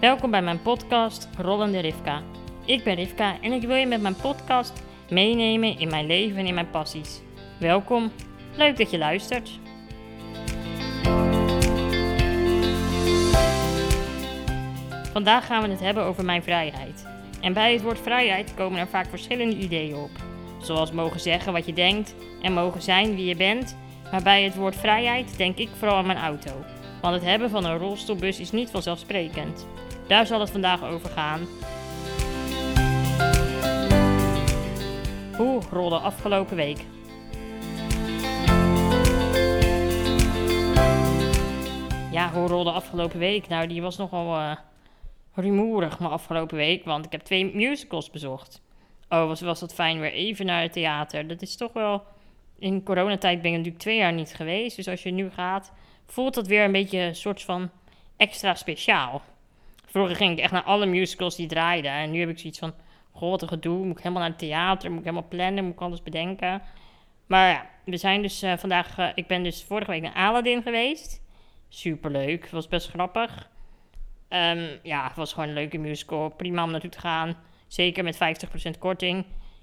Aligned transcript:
Welkom 0.00 0.30
bij 0.30 0.42
mijn 0.42 0.62
podcast 0.62 1.28
Rollende 1.38 1.78
Rivka. 1.78 2.22
Ik 2.64 2.84
ben 2.84 2.94
Rivka 2.94 3.40
en 3.40 3.52
ik 3.52 3.62
wil 3.62 3.76
je 3.76 3.86
met 3.86 4.00
mijn 4.00 4.16
podcast 4.16 4.82
meenemen 5.10 5.78
in 5.78 5.88
mijn 5.88 6.06
leven 6.06 6.36
en 6.36 6.46
in 6.46 6.54
mijn 6.54 6.70
passies. 6.70 7.20
Welkom, 7.58 8.12
leuk 8.56 8.76
dat 8.76 8.90
je 8.90 8.98
luistert. 8.98 9.58
Vandaag 15.12 15.46
gaan 15.46 15.62
we 15.62 15.68
het 15.68 15.80
hebben 15.80 16.04
over 16.04 16.24
mijn 16.24 16.42
vrijheid. 16.42 17.06
En 17.40 17.52
bij 17.52 17.72
het 17.72 17.82
woord 17.82 18.00
vrijheid 18.00 18.54
komen 18.54 18.80
er 18.80 18.88
vaak 18.88 19.06
verschillende 19.06 19.56
ideeën 19.56 19.96
op. 19.96 20.10
Zoals 20.60 20.92
mogen 20.92 21.20
zeggen 21.20 21.52
wat 21.52 21.66
je 21.66 21.72
denkt 21.72 22.14
en 22.42 22.52
mogen 22.52 22.82
zijn 22.82 23.14
wie 23.14 23.26
je 23.26 23.36
bent. 23.36 23.76
Maar 24.10 24.22
bij 24.22 24.42
het 24.42 24.54
woord 24.54 24.76
vrijheid 24.76 25.36
denk 25.36 25.56
ik 25.56 25.68
vooral 25.78 25.96
aan 25.96 26.06
mijn 26.06 26.18
auto. 26.18 26.50
Want 27.00 27.14
het 27.14 27.24
hebben 27.24 27.50
van 27.50 27.64
een 27.64 27.78
rolstoelbus 27.78 28.40
is 28.40 28.50
niet 28.50 28.70
vanzelfsprekend. 28.70 29.66
Daar 30.08 30.26
zal 30.26 30.40
het 30.40 30.50
vandaag 30.50 30.84
over 30.84 31.10
gaan. 31.10 31.40
Hoe 35.36 35.62
rolde 35.70 35.98
afgelopen 35.98 36.56
week? 36.56 36.78
Ja, 42.12 42.30
hoe 42.32 42.48
rolde 42.48 42.70
afgelopen 42.70 43.18
week? 43.18 43.48
Nou, 43.48 43.66
die 43.66 43.82
was 43.82 43.96
nogal 43.96 44.36
uh, 44.38 44.56
rumoerig 45.34 45.98
maar 45.98 46.10
afgelopen 46.10 46.56
week, 46.56 46.84
want 46.84 47.04
ik 47.04 47.12
heb 47.12 47.20
twee 47.20 47.54
musicals 47.54 48.10
bezocht. 48.10 48.62
Oh, 49.08 49.26
was, 49.26 49.40
was 49.40 49.60
dat 49.60 49.74
fijn 49.74 50.00
weer 50.00 50.12
even 50.12 50.46
naar 50.46 50.62
het 50.62 50.72
theater. 50.72 51.26
Dat 51.26 51.42
is 51.42 51.56
toch 51.56 51.72
wel... 51.72 52.02
In 52.58 52.82
coronatijd 52.82 53.42
ben 53.42 53.50
ik 53.50 53.56
natuurlijk 53.56 53.82
twee 53.82 53.96
jaar 53.96 54.12
niet 54.12 54.34
geweest. 54.34 54.76
Dus 54.76 54.88
als 54.88 55.02
je 55.02 55.10
nu 55.10 55.30
gaat, 55.30 55.72
voelt 56.06 56.34
dat 56.34 56.46
weer 56.46 56.64
een 56.64 56.72
beetje 56.72 56.98
een 56.98 57.16
soort 57.16 57.42
van 57.42 57.70
extra 58.16 58.54
speciaal. 58.54 59.22
Vroeger 59.90 60.16
ging 60.16 60.32
ik 60.32 60.38
echt 60.38 60.52
naar 60.52 60.62
alle 60.62 60.86
musicals 60.86 61.36
die 61.36 61.46
draaiden. 61.46 61.90
En 61.90 62.10
nu 62.10 62.20
heb 62.20 62.28
ik 62.28 62.38
zoiets 62.38 62.58
van, 62.58 62.74
goh, 63.10 63.30
wat 63.30 63.42
een 63.42 63.48
gedoe. 63.48 63.84
Moet 63.84 63.96
ik 63.96 64.02
helemaal 64.02 64.22
naar 64.22 64.30
het 64.30 64.38
theater, 64.38 64.90
moet 64.90 64.98
ik 64.98 65.04
helemaal 65.04 65.28
plannen, 65.28 65.64
moet 65.64 65.72
ik 65.72 65.80
alles 65.80 66.02
bedenken. 66.02 66.62
Maar 67.26 67.50
ja, 67.50 67.66
we 67.84 67.96
zijn 67.96 68.22
dus 68.22 68.42
uh, 68.42 68.52
vandaag... 68.56 68.98
Uh, 68.98 69.08
ik 69.14 69.26
ben 69.26 69.42
dus 69.42 69.64
vorige 69.64 69.90
week 69.90 70.02
naar 70.02 70.14
Aladdin 70.14 70.62
geweest. 70.62 71.22
Superleuk, 71.68 72.48
was 72.50 72.68
best 72.68 72.88
grappig. 72.88 73.50
Um, 74.28 74.68
ja, 74.82 75.06
het 75.06 75.16
was 75.16 75.32
gewoon 75.32 75.48
een 75.48 75.54
leuke 75.54 75.78
musical. 75.78 76.28
Prima 76.28 76.64
om 76.64 76.70
naartoe 76.70 76.90
te 76.90 77.00
gaan. 77.00 77.36
Zeker 77.66 78.04
met 78.04 78.16
50% 78.76 78.78
korting. 78.78 79.18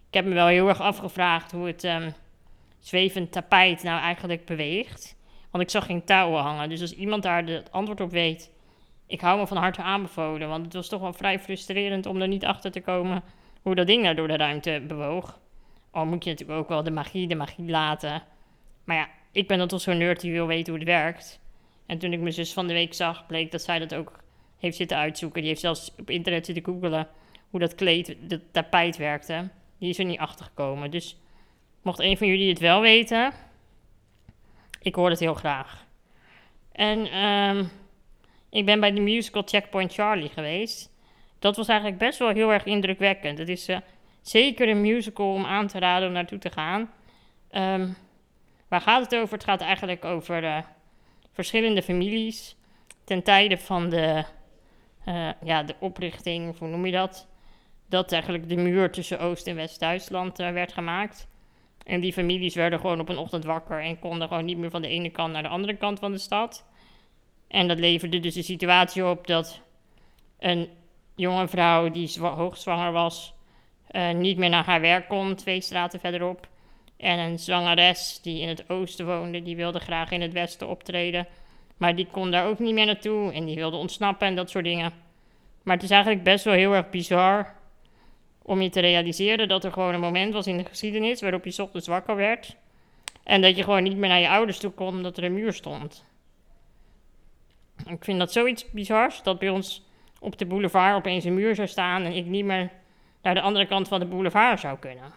Ik 0.07 0.13
heb 0.13 0.25
me 0.25 0.33
wel 0.33 0.47
heel 0.47 0.67
erg 0.67 0.81
afgevraagd 0.81 1.51
hoe 1.51 1.67
het 1.67 1.83
um, 1.83 2.13
zwevend 2.79 3.31
tapijt 3.31 3.83
nou 3.83 4.01
eigenlijk 4.01 4.45
beweegt. 4.45 5.15
Want 5.51 5.63
ik 5.63 5.69
zag 5.69 5.85
geen 5.85 6.03
touwen 6.03 6.41
hangen. 6.41 6.69
Dus 6.69 6.81
als 6.81 6.95
iemand 6.95 7.23
daar 7.23 7.45
het 7.45 7.71
antwoord 7.71 8.01
op 8.01 8.11
weet, 8.11 8.51
ik 9.07 9.21
hou 9.21 9.39
me 9.39 9.47
van 9.47 9.57
harte 9.57 9.81
aanbevolen. 9.81 10.49
Want 10.49 10.65
het 10.65 10.73
was 10.73 10.89
toch 10.89 11.01
wel 11.01 11.13
vrij 11.13 11.39
frustrerend 11.39 12.05
om 12.05 12.21
er 12.21 12.27
niet 12.27 12.45
achter 12.45 12.71
te 12.71 12.81
komen 12.81 13.23
hoe 13.61 13.75
dat 13.75 13.87
ding 13.87 14.03
nou 14.03 14.15
door 14.15 14.27
de 14.27 14.37
ruimte 14.37 14.83
bewoog. 14.87 15.39
Al 15.91 16.05
moet 16.05 16.23
je 16.23 16.29
natuurlijk 16.29 16.59
ook 16.59 16.69
wel 16.69 16.83
de 16.83 16.91
magie, 16.91 17.27
de 17.27 17.35
magie 17.35 17.69
laten. 17.69 18.23
Maar 18.83 18.95
ja, 18.95 19.09
ik 19.31 19.47
ben 19.47 19.57
dan 19.57 19.67
toch 19.67 19.81
zo'n 19.81 19.97
nerd 19.97 20.21
die 20.21 20.31
wil 20.31 20.47
weten 20.47 20.73
hoe 20.73 20.81
het 20.81 20.89
werkt. 20.89 21.39
En 21.85 21.97
toen 21.97 22.13
ik 22.13 22.19
mijn 22.19 22.33
zus 22.33 22.53
van 22.53 22.67
de 22.67 22.73
week 22.73 22.93
zag, 22.93 23.25
bleek 23.25 23.51
dat 23.51 23.61
zij 23.61 23.79
dat 23.79 23.95
ook 23.95 24.19
heeft 24.57 24.77
zitten 24.77 24.97
uitzoeken. 24.97 25.39
Die 25.39 25.49
heeft 25.49 25.61
zelfs 25.61 25.91
op 25.97 26.09
internet 26.09 26.45
zitten 26.45 26.63
googelen 26.63 27.07
hoe 27.49 27.59
dat 27.59 27.75
kleed, 27.75 28.15
dat 28.19 28.41
tapijt 28.51 28.97
werkte. 28.97 29.49
Die 29.77 29.89
is 29.89 29.99
er 29.99 30.05
niet 30.05 30.19
achter 30.19 30.45
gekomen. 30.45 30.91
Dus 30.91 31.17
mocht 31.81 31.99
een 31.99 32.17
van 32.17 32.27
jullie 32.27 32.49
het 32.49 32.59
wel 32.59 32.81
weten, 32.81 33.33
ik 34.81 34.95
hoor 34.95 35.09
het 35.09 35.19
heel 35.19 35.33
graag. 35.33 35.85
En 36.71 37.23
um, 37.23 37.69
ik 38.55 38.65
ben 38.65 38.79
bij 38.79 38.91
de 38.91 39.01
musical 39.01 39.41
Checkpoint 39.45 39.93
Charlie 39.93 40.29
geweest. 40.29 40.91
Dat 41.39 41.55
was 41.55 41.67
eigenlijk 41.67 41.99
best 41.99 42.19
wel 42.19 42.29
heel 42.29 42.53
erg 42.53 42.65
indrukwekkend. 42.65 43.37
Het 43.37 43.49
is 43.49 43.69
uh, 43.69 43.77
zeker 44.21 44.69
een 44.69 44.81
musical 44.81 45.33
om 45.33 45.45
aan 45.45 45.67
te 45.67 45.79
raden 45.79 46.07
om 46.07 46.13
naartoe 46.13 46.37
te 46.37 46.49
gaan. 46.49 46.91
Um, 47.51 47.95
waar 48.67 48.81
gaat 48.81 49.01
het 49.03 49.15
over? 49.15 49.33
Het 49.33 49.43
gaat 49.43 49.61
eigenlijk 49.61 50.05
over 50.05 50.43
uh, 50.43 50.57
verschillende 51.31 51.81
families 51.81 52.55
ten 53.03 53.23
tijde 53.23 53.57
van 53.57 53.89
de, 53.89 54.23
uh, 55.07 55.29
ja, 55.43 55.63
de 55.63 55.75
oprichting, 55.79 56.57
hoe 56.57 56.67
noem 56.67 56.85
je 56.85 56.91
dat? 56.91 57.27
Dat 57.89 58.11
eigenlijk 58.11 58.49
de 58.49 58.55
muur 58.55 58.91
tussen 58.91 59.19
Oost- 59.19 59.47
en 59.47 59.55
West-Duitsland 59.55 60.37
werd 60.37 60.73
gemaakt. 60.73 61.27
En 61.83 61.99
die 61.99 62.13
families 62.13 62.55
werden 62.55 62.79
gewoon 62.79 62.99
op 62.99 63.09
een 63.09 63.17
ochtend 63.17 63.43
wakker 63.43 63.81
en 63.81 63.99
konden 63.99 64.27
gewoon 64.27 64.45
niet 64.45 64.57
meer 64.57 64.69
van 64.69 64.81
de 64.81 64.87
ene 64.87 65.09
kant 65.09 65.33
naar 65.33 65.43
de 65.43 65.49
andere 65.49 65.75
kant 65.75 65.99
van 65.99 66.11
de 66.11 66.17
stad. 66.17 66.65
En 67.47 67.67
dat 67.67 67.79
leverde 67.79 68.19
dus 68.19 68.33
de 68.33 68.41
situatie 68.41 69.05
op 69.05 69.27
dat 69.27 69.61
een 70.39 70.69
jonge 71.15 71.47
vrouw 71.47 71.89
die 71.89 72.19
hoogzwanger 72.19 72.91
was, 72.91 73.33
uh, 73.91 74.11
niet 74.11 74.37
meer 74.37 74.49
naar 74.49 74.65
haar 74.65 74.81
werk 74.81 75.07
kon, 75.07 75.35
twee 75.35 75.61
straten 75.61 75.99
verderop. 75.99 76.47
En 76.97 77.19
een 77.19 77.39
zangeres 77.39 78.19
die 78.21 78.41
in 78.41 78.47
het 78.47 78.69
oosten 78.69 79.05
woonde, 79.05 79.41
die 79.41 79.55
wilde 79.55 79.79
graag 79.79 80.11
in 80.11 80.21
het 80.21 80.33
westen 80.33 80.67
optreden. 80.67 81.27
Maar 81.77 81.95
die 81.95 82.07
kon 82.11 82.31
daar 82.31 82.47
ook 82.47 82.59
niet 82.59 82.73
meer 82.73 82.85
naartoe 82.85 83.31
en 83.31 83.45
die 83.45 83.55
wilde 83.55 83.77
ontsnappen 83.77 84.27
en 84.27 84.35
dat 84.35 84.49
soort 84.49 84.63
dingen. 84.63 84.93
Maar 85.63 85.75
het 85.75 85.83
is 85.83 85.89
eigenlijk 85.89 86.23
best 86.23 86.43
wel 86.43 86.53
heel 86.53 86.73
erg 86.73 86.89
bizar 86.89 87.55
om 88.41 88.61
je 88.61 88.69
te 88.69 88.79
realiseren 88.79 89.47
dat 89.47 89.63
er 89.63 89.71
gewoon 89.71 89.93
een 89.93 89.99
moment 89.99 90.33
was 90.33 90.47
in 90.47 90.57
de 90.57 90.65
geschiedenis 90.65 91.21
waarop 91.21 91.45
je 91.45 91.63
ochtends 91.63 91.87
wakker 91.87 92.15
werd. 92.15 92.55
En 93.23 93.41
dat 93.41 93.55
je 93.55 93.63
gewoon 93.63 93.83
niet 93.83 93.97
meer 93.97 94.09
naar 94.09 94.19
je 94.19 94.29
ouders 94.29 94.57
toe 94.57 94.71
kon 94.71 94.87
omdat 94.87 95.17
er 95.17 95.23
een 95.23 95.33
muur 95.33 95.53
stond. 95.53 96.05
Ik 97.85 98.03
vind 98.03 98.19
dat 98.19 98.31
zoiets 98.31 98.71
bizars 98.71 99.23
dat 99.23 99.39
bij 99.39 99.49
ons 99.49 99.83
op 100.19 100.37
de 100.37 100.45
boulevard 100.45 100.95
opeens 100.95 101.23
een 101.23 101.33
muur 101.33 101.55
zou 101.55 101.67
staan 101.67 102.03
en 102.03 102.13
ik 102.13 102.25
niet 102.25 102.45
meer 102.45 102.71
naar 103.21 103.33
de 103.33 103.41
andere 103.41 103.65
kant 103.65 103.87
van 103.87 103.99
de 103.99 104.05
boulevard 104.05 104.59
zou 104.59 104.77
kunnen. 104.79 105.13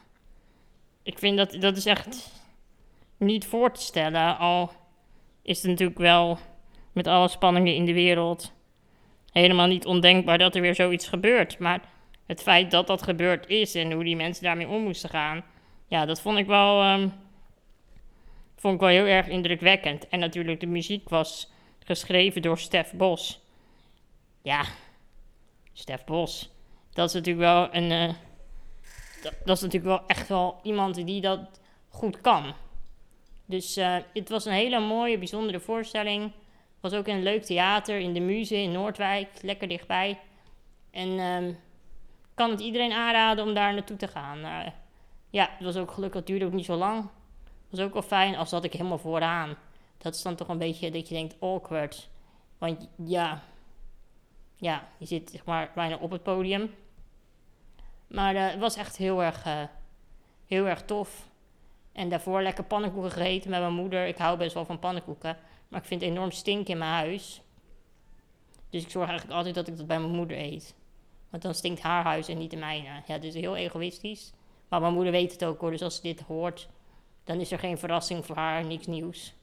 Ik 1.02 1.18
vind 1.18 1.36
dat 1.36 1.56
dat 1.60 1.76
is 1.76 1.86
echt 1.86 2.32
niet 3.16 3.46
voor 3.46 3.72
te 3.72 3.80
stellen, 3.80 4.38
al 4.38 4.70
is 5.42 5.58
het 5.62 5.70
natuurlijk 5.70 5.98
wel 5.98 6.38
met 6.92 7.06
alle 7.06 7.28
spanningen 7.28 7.74
in 7.74 7.84
de 7.84 7.92
wereld 7.92 8.52
helemaal 9.32 9.66
niet 9.66 9.86
ondenkbaar 9.86 10.38
dat 10.38 10.54
er 10.54 10.60
weer 10.60 10.74
zoiets 10.74 11.08
gebeurt. 11.08 11.58
Maar 11.58 11.80
het 12.26 12.42
feit 12.42 12.70
dat 12.70 12.86
dat 12.86 13.02
gebeurd 13.02 13.48
is 13.48 13.74
en 13.74 13.92
hoe 13.92 14.04
die 14.04 14.16
mensen 14.16 14.44
daarmee 14.44 14.68
om 14.68 14.82
moesten 14.82 15.10
gaan, 15.10 15.44
ja, 15.86 16.06
dat 16.06 16.20
vond 16.20 16.38
ik 16.38 16.46
wel, 16.46 16.92
um, 16.92 17.12
vond 18.56 18.74
ik 18.74 18.80
wel 18.80 18.88
heel 18.88 19.04
erg 19.04 19.28
indrukwekkend. 19.28 20.08
En 20.08 20.18
natuurlijk, 20.18 20.60
de 20.60 20.66
muziek 20.66 21.08
was 21.08 21.50
geschreven 21.88 22.42
door 22.42 22.58
Stef 22.58 22.92
Bos. 22.92 23.40
Ja, 24.42 24.64
Stef 25.72 26.04
Bos. 26.04 26.50
Dat 26.92 27.08
is 27.08 27.14
natuurlijk 27.14 27.44
wel 27.44 27.74
een. 27.74 27.90
Uh, 27.90 28.14
dat, 29.44 29.56
is 29.56 29.62
natuurlijk 29.62 29.84
wel 29.84 30.06
echt 30.06 30.28
wel 30.28 30.60
iemand 30.62 30.94
die 30.94 31.20
dat 31.20 31.60
goed 31.88 32.20
kan. 32.20 32.54
Dus 33.44 33.78
uh, 33.78 33.96
het 34.12 34.28
was 34.28 34.44
een 34.44 34.52
hele 34.52 34.80
mooie, 34.80 35.18
bijzondere 35.18 35.60
voorstelling. 35.60 36.32
Was 36.80 36.92
ook 36.92 37.06
een 37.06 37.22
leuk 37.22 37.42
theater 37.42 37.98
in 37.98 38.12
de 38.12 38.20
Muze 38.20 38.56
in 38.56 38.72
Noordwijk, 38.72 39.28
lekker 39.42 39.68
dichtbij. 39.68 40.18
En 40.90 41.08
uh, 41.08 41.54
kan 42.34 42.50
het 42.50 42.60
iedereen 42.60 42.92
aanraden 42.92 43.44
om 43.44 43.54
daar 43.54 43.74
naartoe 43.74 43.96
te 43.96 44.08
gaan. 44.08 44.38
Uh, 44.38 44.66
ja, 45.30 45.48
het 45.50 45.64
was 45.64 45.76
ook 45.76 45.90
gelukkig, 45.90 46.18
het 46.18 46.28
duurde 46.28 46.44
ook 46.44 46.52
niet 46.52 46.64
zo 46.64 46.76
lang. 46.76 47.08
Was 47.70 47.80
ook 47.80 47.92
wel 47.92 48.02
fijn, 48.02 48.36
als 48.36 48.48
zat 48.48 48.64
ik 48.64 48.72
helemaal 48.72 48.98
vooraan 48.98 49.56
dat 49.98 50.14
is 50.14 50.22
dan 50.22 50.34
toch 50.34 50.48
een 50.48 50.58
beetje 50.58 50.90
dat 50.90 51.08
je 51.08 51.14
denkt 51.14 51.36
awkward. 51.40 52.08
Want 52.58 52.88
ja, 53.04 53.42
ja 54.56 54.88
je 54.98 55.06
zit 55.06 55.30
zeg 55.30 55.44
maar 55.44 55.70
bijna 55.74 55.96
op 55.96 56.10
het 56.10 56.22
podium. 56.22 56.74
Maar 58.06 58.34
uh, 58.34 58.48
het 58.50 58.58
was 58.58 58.76
echt 58.76 58.96
heel 58.96 59.22
erg, 59.22 59.46
uh, 59.46 59.62
heel 60.46 60.66
erg 60.66 60.82
tof. 60.82 61.28
En 61.92 62.08
daarvoor 62.08 62.42
lekker 62.42 62.64
pannenkoeken 62.64 63.10
gegeten 63.10 63.50
met 63.50 63.60
mijn 63.60 63.72
moeder. 63.72 64.06
Ik 64.06 64.16
hou 64.16 64.38
best 64.38 64.54
wel 64.54 64.64
van 64.64 64.78
pannenkoeken. 64.78 65.36
Maar 65.68 65.80
ik 65.80 65.86
vind 65.86 66.00
het 66.00 66.10
enorm 66.10 66.30
stink 66.30 66.68
in 66.68 66.78
mijn 66.78 66.90
huis. 66.90 67.42
Dus 68.70 68.82
ik 68.82 68.90
zorg 68.90 69.08
eigenlijk 69.08 69.38
altijd 69.38 69.54
dat 69.54 69.68
ik 69.68 69.76
dat 69.76 69.86
bij 69.86 70.00
mijn 70.00 70.14
moeder 70.14 70.38
eet. 70.38 70.74
Want 71.30 71.42
dan 71.42 71.54
stinkt 71.54 71.80
haar 71.80 72.04
huis 72.04 72.28
en 72.28 72.38
niet 72.38 72.50
de 72.50 72.56
mijne. 72.56 73.02
Ja, 73.06 73.18
dus 73.18 73.34
heel 73.34 73.56
egoïstisch. 73.56 74.32
Maar 74.68 74.80
mijn 74.80 74.92
moeder 74.92 75.12
weet 75.12 75.32
het 75.32 75.44
ook 75.44 75.60
hoor. 75.60 75.70
Dus 75.70 75.82
als 75.82 75.96
ze 75.96 76.02
dit 76.02 76.20
hoort, 76.20 76.68
dan 77.24 77.40
is 77.40 77.50
er 77.50 77.58
geen 77.58 77.78
verrassing 77.78 78.26
voor 78.26 78.36
haar, 78.36 78.64
niks 78.64 78.86
nieuws. 78.86 79.34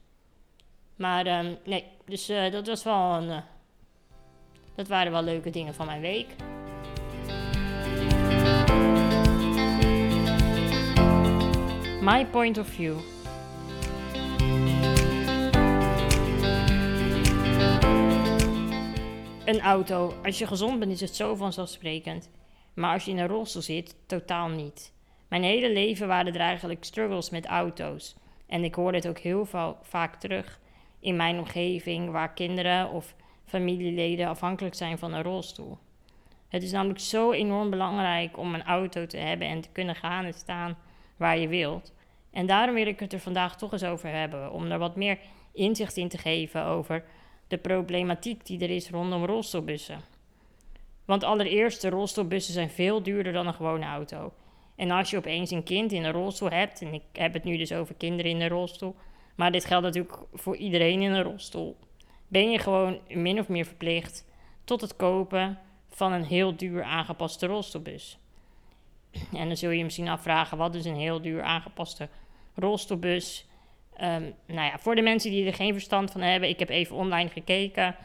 Maar 0.96 1.44
um, 1.44 1.58
nee, 1.64 1.84
dus 2.04 2.30
uh, 2.30 2.50
dat 2.50 2.66
was 2.66 2.84
wel 2.84 3.14
een. 3.14 3.28
Uh, 3.28 3.38
dat 4.74 4.88
waren 4.88 5.12
wel 5.12 5.22
leuke 5.22 5.50
dingen 5.50 5.74
van 5.74 5.86
mijn 5.86 6.00
week. 6.00 6.26
My 12.00 12.26
point 12.26 12.58
of 12.58 12.66
view. 12.66 12.98
Een 19.44 19.60
auto. 19.60 20.14
Als 20.24 20.38
je 20.38 20.46
gezond 20.46 20.78
bent, 20.78 20.92
is 20.92 21.00
het 21.00 21.16
zo 21.16 21.34
vanzelfsprekend. 21.34 22.30
Maar 22.74 22.92
als 22.92 23.04
je 23.04 23.10
in 23.10 23.18
een 23.18 23.26
rolstoel 23.26 23.62
zit, 23.62 23.96
totaal 24.06 24.48
niet. 24.48 24.92
Mijn 25.28 25.42
hele 25.42 25.72
leven 25.72 26.08
waren 26.08 26.34
er 26.34 26.40
eigenlijk 26.40 26.84
struggles 26.84 27.30
met 27.30 27.46
auto's. 27.46 28.16
En 28.46 28.64
ik 28.64 28.74
hoor 28.74 28.92
het 28.92 29.08
ook 29.08 29.18
heel 29.18 29.48
vaak 29.82 30.14
terug 30.14 30.60
in 31.00 31.16
mijn 31.16 31.38
omgeving 31.38 32.10
waar 32.10 32.32
kinderen 32.32 32.90
of 32.90 33.14
familieleden 33.44 34.28
afhankelijk 34.28 34.74
zijn 34.74 34.98
van 34.98 35.12
een 35.12 35.22
rolstoel. 35.22 35.78
Het 36.48 36.62
is 36.62 36.72
namelijk 36.72 37.00
zo 37.00 37.32
enorm 37.32 37.70
belangrijk 37.70 38.38
om 38.38 38.54
een 38.54 38.64
auto 38.64 39.06
te 39.06 39.16
hebben 39.16 39.48
en 39.48 39.60
te 39.60 39.68
kunnen 39.72 39.94
gaan 39.94 40.24
en 40.24 40.34
staan 40.34 40.78
waar 41.16 41.38
je 41.38 41.48
wilt. 41.48 41.94
En 42.30 42.46
daarom 42.46 42.74
wil 42.74 42.86
ik 42.86 43.00
het 43.00 43.12
er 43.12 43.20
vandaag 43.20 43.56
toch 43.56 43.72
eens 43.72 43.84
over 43.84 44.10
hebben, 44.10 44.52
om 44.52 44.70
er 44.70 44.78
wat 44.78 44.96
meer 44.96 45.18
inzicht 45.52 45.96
in 45.96 46.08
te 46.08 46.18
geven 46.18 46.64
over 46.64 47.04
de 47.48 47.58
problematiek 47.58 48.46
die 48.46 48.60
er 48.60 48.70
is 48.70 48.90
rondom 48.90 49.24
rolstoelbussen. 49.24 50.00
Want 51.04 51.24
allereerst, 51.24 51.82
de 51.82 51.88
rolstoelbussen 51.88 52.54
zijn 52.54 52.70
veel 52.70 53.02
duurder 53.02 53.32
dan 53.32 53.46
een 53.46 53.54
gewone 53.54 53.86
auto. 53.86 54.32
En 54.76 54.90
als 54.90 55.10
je 55.10 55.16
opeens 55.16 55.50
een 55.50 55.62
kind 55.62 55.92
in 55.92 56.04
een 56.04 56.12
rolstoel 56.12 56.50
hebt, 56.50 56.82
en 56.82 56.94
ik 56.94 57.02
heb 57.12 57.32
het 57.32 57.44
nu 57.44 57.56
dus 57.56 57.72
over 57.72 57.94
kinderen 57.94 58.30
in 58.30 58.40
een 58.40 58.48
rolstoel, 58.48 58.96
maar 59.36 59.52
dit 59.52 59.64
geldt 59.64 59.84
natuurlijk 59.84 60.18
voor 60.32 60.56
iedereen 60.56 61.02
in 61.02 61.12
een 61.12 61.22
rolstoel, 61.22 61.76
ben 62.28 62.50
je 62.50 62.58
gewoon 62.58 62.98
min 63.08 63.38
of 63.38 63.48
meer 63.48 63.64
verplicht 63.64 64.24
tot 64.64 64.80
het 64.80 64.96
kopen 64.96 65.58
van 65.88 66.12
een 66.12 66.24
heel 66.24 66.56
duur 66.56 66.82
aangepaste 66.82 67.46
rolstoelbus. 67.46 68.18
En 69.32 69.46
dan 69.46 69.56
zul 69.56 69.70
je 69.70 69.84
misschien 69.84 70.08
afvragen, 70.08 70.58
wat 70.58 70.74
is 70.74 70.84
een 70.84 70.96
heel 70.96 71.20
duur 71.20 71.42
aangepaste 71.42 72.08
rolstoelbus? 72.54 73.46
Um, 74.00 74.34
nou 74.46 74.66
ja, 74.66 74.78
voor 74.78 74.94
de 74.94 75.02
mensen 75.02 75.30
die 75.30 75.46
er 75.46 75.54
geen 75.54 75.72
verstand 75.72 76.10
van 76.10 76.20
hebben, 76.20 76.48
ik 76.48 76.58
heb 76.58 76.68
even 76.68 76.96
online 76.96 77.28
gekeken. 77.28 77.96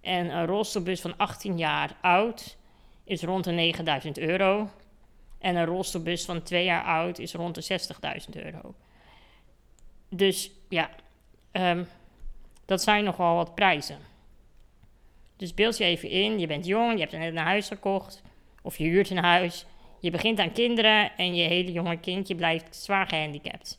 En 0.00 0.36
een 0.36 0.46
rolstoelbus 0.46 1.00
van 1.00 1.16
18 1.16 1.58
jaar 1.58 1.96
oud 2.00 2.56
is 3.04 3.22
rond 3.22 3.44
de 3.44 3.50
9000 3.50 4.18
euro. 4.18 4.68
En 5.38 5.56
een 5.56 5.64
rolstoelbus 5.64 6.24
van 6.24 6.42
2 6.42 6.64
jaar 6.64 6.84
oud 6.84 7.18
is 7.18 7.34
rond 7.34 7.54
de 7.54 7.78
60.000 8.34 8.42
euro. 8.42 8.74
Dus 10.10 10.50
ja, 10.68 10.90
um, 11.52 11.86
dat 12.66 12.82
zijn 12.82 13.04
nogal 13.04 13.36
wat 13.36 13.54
prijzen. 13.54 13.98
Dus 15.36 15.54
beeld 15.54 15.76
je 15.76 15.84
even 15.84 16.08
in, 16.08 16.38
je 16.38 16.46
bent 16.46 16.66
jong, 16.66 16.92
je 16.92 17.00
hebt 17.00 17.12
net 17.12 17.28
een 17.28 17.36
huis 17.36 17.68
gekocht 17.68 18.22
of 18.62 18.78
je 18.78 18.84
huurt 18.84 19.10
een 19.10 19.24
huis. 19.24 19.66
Je 20.00 20.10
begint 20.10 20.38
aan 20.38 20.52
kinderen 20.52 21.16
en 21.16 21.34
je 21.34 21.42
hele 21.42 21.72
jonge 21.72 21.96
kindje 21.96 22.34
blijft 22.34 22.76
zwaar 22.76 23.06
gehandicapt. 23.06 23.78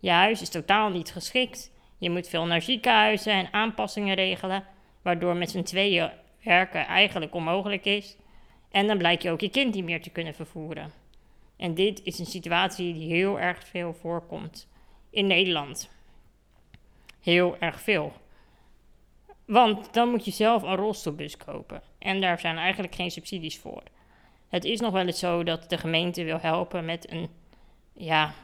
Je 0.00 0.10
huis 0.10 0.42
is 0.42 0.48
totaal 0.48 0.90
niet 0.90 1.12
geschikt. 1.12 1.70
Je 1.98 2.10
moet 2.10 2.28
veel 2.28 2.46
naar 2.46 2.62
ziekenhuizen 2.62 3.32
en 3.32 3.52
aanpassingen 3.52 4.14
regelen, 4.14 4.64
waardoor 5.02 5.36
met 5.36 5.50
z'n 5.50 5.62
tweeën 5.62 6.10
werken 6.42 6.86
eigenlijk 6.86 7.34
onmogelijk 7.34 7.84
is. 7.84 8.16
En 8.70 8.86
dan 8.86 8.98
blijkt 8.98 9.22
je 9.22 9.30
ook 9.30 9.40
je 9.40 9.50
kind 9.50 9.74
niet 9.74 9.84
meer 9.84 10.02
te 10.02 10.10
kunnen 10.10 10.34
vervoeren. 10.34 10.92
En 11.56 11.74
dit 11.74 12.00
is 12.02 12.18
een 12.18 12.26
situatie 12.26 12.94
die 12.94 13.12
heel 13.12 13.40
erg 13.40 13.66
veel 13.66 13.94
voorkomt 13.94 14.68
in 15.10 15.26
Nederland. 15.26 15.90
Heel 17.20 17.56
erg 17.58 17.80
veel. 17.80 18.12
Want 19.44 19.92
dan 19.92 20.08
moet 20.08 20.24
je 20.24 20.30
zelf 20.30 20.62
een 20.62 20.76
rolstoelbus 20.76 21.36
kopen. 21.36 21.82
En 21.98 22.20
daar 22.20 22.38
zijn 22.38 22.56
eigenlijk 22.56 22.94
geen 22.94 23.10
subsidies 23.10 23.58
voor. 23.58 23.82
Het 24.48 24.64
is 24.64 24.80
nog 24.80 24.92
wel 24.92 25.06
eens 25.06 25.18
zo 25.18 25.42
dat 25.42 25.70
de 25.70 25.78
gemeente 25.78 26.24
wil 26.24 26.38
helpen 26.40 26.84
met 26.84 27.10
een 27.10 27.28
ja, 27.92 28.34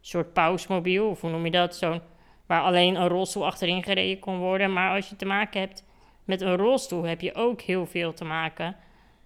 soort 0.00 0.32
pausmobiel. 0.32 1.08
Of 1.08 1.20
hoe 1.20 1.30
noem 1.30 1.44
je 1.44 1.50
dat? 1.50 1.76
Zo'n 1.76 2.00
waar 2.46 2.62
alleen 2.62 2.94
een 2.94 3.08
rolstoel 3.08 3.46
achterin 3.46 3.82
gereden 3.82 4.18
kon 4.18 4.38
worden. 4.38 4.72
Maar 4.72 4.94
als 4.94 5.08
je 5.08 5.16
te 5.16 5.24
maken 5.24 5.60
hebt 5.60 5.84
met 6.24 6.40
een 6.40 6.56
rolstoel, 6.56 7.02
heb 7.02 7.20
je 7.20 7.34
ook 7.34 7.60
heel 7.60 7.86
veel 7.86 8.14
te 8.14 8.24
maken 8.24 8.76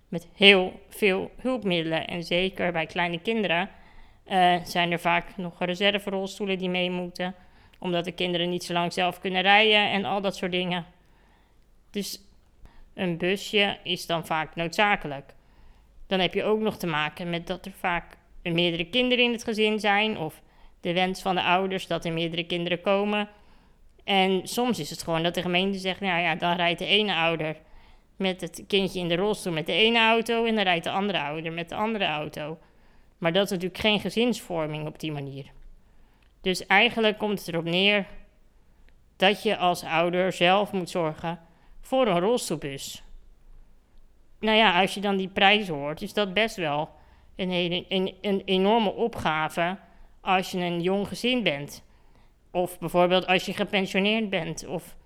met 0.08 0.28
heel 0.34 0.80
veel 0.88 1.30
hulpmiddelen. 1.36 2.06
En 2.06 2.24
zeker 2.24 2.72
bij 2.72 2.86
kleine 2.86 3.20
kinderen 3.20 3.70
uh, 4.28 4.56
zijn 4.64 4.92
er 4.92 5.00
vaak 5.00 5.36
nog 5.36 5.54
reserverolstoelen 5.58 6.58
die 6.58 6.68
mee 6.68 6.90
moeten. 6.90 7.34
Omdat 7.78 8.04
de 8.04 8.12
kinderen 8.12 8.50
niet 8.50 8.64
zo 8.64 8.72
lang 8.72 8.92
zelf 8.92 9.20
kunnen 9.20 9.42
rijden 9.42 9.90
en 9.90 10.04
al 10.04 10.20
dat 10.20 10.36
soort 10.36 10.52
dingen. 10.52 10.84
Dus 11.90 12.20
een 12.94 13.18
busje 13.18 13.78
is 13.82 14.06
dan 14.06 14.26
vaak 14.26 14.54
noodzakelijk. 14.54 15.34
Dan 16.06 16.20
heb 16.20 16.34
je 16.34 16.44
ook 16.44 16.60
nog 16.60 16.76
te 16.76 16.86
maken 16.86 17.30
met 17.30 17.46
dat 17.46 17.66
er 17.66 17.72
vaak 17.72 18.16
meerdere 18.42 18.84
kinderen 18.84 19.24
in 19.24 19.32
het 19.32 19.44
gezin 19.44 19.80
zijn. 19.80 20.18
Of 20.18 20.42
de 20.80 20.92
wens 20.92 21.22
van 21.22 21.34
de 21.34 21.42
ouders 21.42 21.86
dat 21.86 22.04
er 22.04 22.12
meerdere 22.12 22.44
kinderen 22.44 22.80
komen. 22.80 23.28
En 24.04 24.48
soms 24.48 24.78
is 24.78 24.90
het 24.90 25.02
gewoon 25.02 25.22
dat 25.22 25.34
de 25.34 25.42
gemeente 25.42 25.78
zegt: 25.78 26.00
Nou 26.00 26.20
ja, 26.20 26.34
dan 26.34 26.56
rijdt 26.56 26.78
de 26.78 26.86
ene 26.86 27.14
ouder 27.14 27.56
met 28.16 28.40
het 28.40 28.64
kindje 28.66 29.00
in 29.00 29.08
de 29.08 29.16
rolstoel 29.16 29.52
met 29.52 29.66
de 29.66 29.72
ene 29.72 29.98
auto. 29.98 30.44
En 30.44 30.54
dan 30.54 30.64
rijdt 30.64 30.84
de 30.84 30.90
andere 30.90 31.20
ouder 31.20 31.52
met 31.52 31.68
de 31.68 31.74
andere 31.74 32.04
auto. 32.04 32.58
Maar 33.18 33.32
dat 33.32 33.44
is 33.44 33.50
natuurlijk 33.50 33.80
geen 33.80 34.00
gezinsvorming 34.00 34.86
op 34.86 35.00
die 35.00 35.12
manier. 35.12 35.44
Dus 36.40 36.66
eigenlijk 36.66 37.18
komt 37.18 37.38
het 37.38 37.48
erop 37.48 37.64
neer 37.64 38.06
dat 39.16 39.42
je 39.42 39.56
als 39.56 39.84
ouder 39.84 40.32
zelf 40.32 40.72
moet 40.72 40.90
zorgen 40.90 41.40
voor 41.80 42.06
een 42.06 42.20
rolstoelbus. 42.20 43.02
Nou 44.40 44.56
ja, 44.56 44.80
als 44.80 44.94
je 44.94 45.00
dan 45.00 45.16
die 45.16 45.28
prijs 45.28 45.68
hoort, 45.68 46.02
is 46.02 46.12
dat 46.12 46.34
best 46.34 46.56
wel 46.56 46.90
een, 47.36 47.50
hele, 47.50 47.84
een, 47.88 48.14
een 48.20 48.42
enorme 48.44 48.92
opgave 48.92 49.78
als 50.20 50.50
je 50.50 50.58
een 50.58 50.80
jong 50.80 51.08
gezin 51.08 51.42
bent. 51.42 51.84
Of 52.50 52.78
bijvoorbeeld 52.78 53.26
als 53.26 53.46
je 53.46 53.52
gepensioneerd 53.52 54.30
bent. 54.30 54.66
Of, 54.66 54.96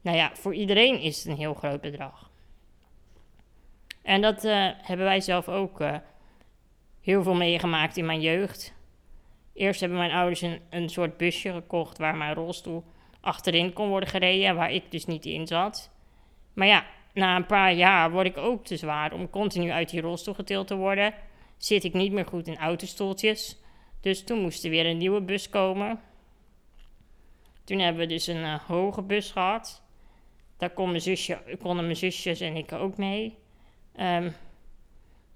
nou 0.00 0.16
ja, 0.16 0.30
voor 0.34 0.54
iedereen 0.54 1.00
is 1.00 1.16
het 1.16 1.26
een 1.26 1.38
heel 1.38 1.54
groot 1.54 1.80
bedrag. 1.80 2.30
En 4.02 4.20
dat 4.20 4.44
uh, 4.44 4.70
hebben 4.76 5.06
wij 5.06 5.20
zelf 5.20 5.48
ook 5.48 5.80
uh, 5.80 5.96
heel 7.00 7.22
veel 7.22 7.34
meegemaakt 7.34 7.96
in 7.96 8.06
mijn 8.06 8.20
jeugd. 8.20 8.74
Eerst 9.52 9.80
hebben 9.80 9.98
mijn 9.98 10.10
ouders 10.10 10.42
een, 10.70 10.88
soort 10.88 11.16
busje 11.16 11.52
gekocht 11.52 11.98
waar 11.98 12.16
mijn 12.16 12.34
rolstoel 12.34 12.84
achterin 13.20 13.72
kon 13.72 13.88
worden 13.88 14.08
gereden, 14.08 14.54
waar 14.54 14.72
ik 14.72 14.90
dus 14.90 15.06
niet 15.06 15.26
in 15.26 15.46
zat. 15.46 15.90
Maar 16.52 16.66
ja, 16.66 16.86
na 17.12 17.36
een 17.36 17.46
paar 17.46 17.72
jaar 17.72 18.10
word 18.10 18.26
ik 18.26 18.36
ook 18.36 18.64
te 18.64 18.76
zwaar 18.76 19.12
om 19.12 19.30
continu 19.30 19.70
uit 19.70 19.90
die 19.90 20.00
rolstoel 20.00 20.34
getild 20.34 20.66
te 20.66 20.76
worden. 20.76 21.14
Zit 21.56 21.84
ik 21.84 21.92
niet 21.92 22.12
meer 22.12 22.26
goed 22.26 22.46
in 22.46 22.56
autostoeltjes. 22.56 23.58
Dus 24.00 24.24
toen 24.24 24.40
moest 24.40 24.64
er 24.64 24.70
weer 24.70 24.86
een 24.86 24.96
nieuwe 24.96 25.20
bus 25.20 25.48
komen. 25.48 26.00
Toen 27.64 27.78
hebben 27.78 28.02
we 28.02 28.08
dus 28.08 28.26
een 28.26 28.42
uh, 28.42 28.60
hoge 28.60 29.02
bus 29.02 29.30
gehad. 29.30 29.82
Daar 30.56 30.70
konden 30.70 31.84
mijn 31.84 31.96
zusjes 31.96 32.40
en 32.40 32.56
ik 32.56 32.72
ook 32.72 32.96
mee. 32.96 33.38
Um, 34.00 34.34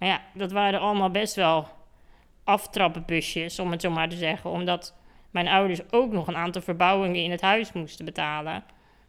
ja, 0.07 0.23
dat 0.35 0.53
waren 0.53 0.81
allemaal 0.81 1.11
best 1.11 1.35
wel 1.35 1.69
aftrappenbusjes, 2.45 3.59
om 3.59 3.71
het 3.71 3.81
zo 3.81 3.91
maar 3.91 4.09
te 4.09 4.17
zeggen. 4.17 4.51
Omdat 4.51 4.95
mijn 5.31 5.49
ouders 5.49 5.81
ook 5.91 6.13
nog 6.13 6.27
een 6.27 6.37
aantal 6.37 6.63
verbouwingen 6.63 7.23
in 7.23 7.31
het 7.31 7.41
huis 7.41 7.73
moesten 7.73 8.05
betalen. 8.05 8.65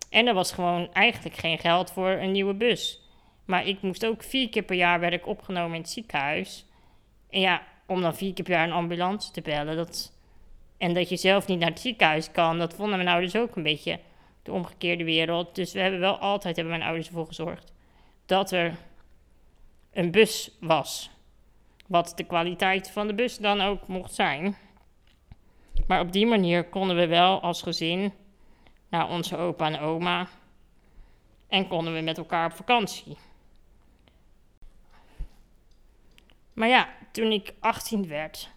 En 0.09 0.27
er 0.27 0.33
was 0.33 0.51
gewoon 0.51 0.93
eigenlijk 0.93 1.35
geen 1.35 1.59
geld 1.59 1.91
voor 1.91 2.09
een 2.09 2.31
nieuwe 2.31 2.53
bus. 2.53 3.01
Maar 3.45 3.67
ik 3.67 3.81
moest 3.81 4.05
ook 4.05 4.23
vier 4.23 4.49
keer 4.49 4.63
per 4.63 4.75
jaar 4.75 4.99
werd 4.99 5.13
ik 5.13 5.27
opgenomen 5.27 5.75
in 5.75 5.81
het 5.81 5.89
ziekenhuis. 5.89 6.65
En 7.29 7.39
ja, 7.39 7.61
om 7.85 8.01
dan 8.01 8.15
vier 8.15 8.33
keer 8.33 8.43
per 8.43 8.53
jaar 8.53 8.67
een 8.67 8.73
ambulance 8.73 9.31
te 9.31 9.41
bellen. 9.41 9.75
Dat, 9.75 10.13
en 10.77 10.93
dat 10.93 11.09
je 11.09 11.17
zelf 11.17 11.47
niet 11.47 11.59
naar 11.59 11.69
het 11.69 11.79
ziekenhuis 11.79 12.31
kan, 12.31 12.57
dat 12.57 12.73
vonden 12.73 12.97
mijn 12.97 13.09
ouders 13.09 13.35
ook 13.35 13.55
een 13.55 13.63
beetje 13.63 13.99
de 14.43 14.51
omgekeerde 14.51 15.03
wereld. 15.03 15.55
Dus 15.55 15.73
we 15.73 15.79
hebben 15.79 15.99
wel 15.99 16.17
altijd, 16.17 16.55
hebben 16.55 16.73
mijn 16.77 16.87
ouders 16.87 17.07
ervoor 17.07 17.27
gezorgd, 17.27 17.73
dat 18.25 18.51
er 18.51 18.73
een 19.95 20.11
bus 20.11 20.51
was. 20.59 21.09
Wat 21.87 22.13
de 22.15 22.23
kwaliteit 22.23 22.91
van 22.91 23.07
de 23.07 23.13
bus 23.13 23.37
dan 23.37 23.61
ook 23.61 23.87
mocht 23.87 24.13
zijn. 24.13 24.57
Maar 25.87 25.99
op 25.99 26.11
die 26.11 26.25
manier 26.25 26.63
konden 26.63 26.95
we 26.95 27.07
wel 27.07 27.41
als 27.41 27.61
gezin 27.61 28.13
naar 28.89 29.09
onze 29.09 29.37
opa 29.37 29.65
en 29.65 29.79
oma. 29.79 30.27
En 31.47 31.67
konden 31.67 31.93
we 31.93 31.99
met 31.99 32.17
elkaar 32.17 32.45
op 32.45 32.53
vakantie. 32.53 33.17
Maar 36.53 36.67
ja, 36.67 36.89
toen 37.11 37.31
ik 37.31 37.53
18 37.59 38.07
werd, 38.07 38.49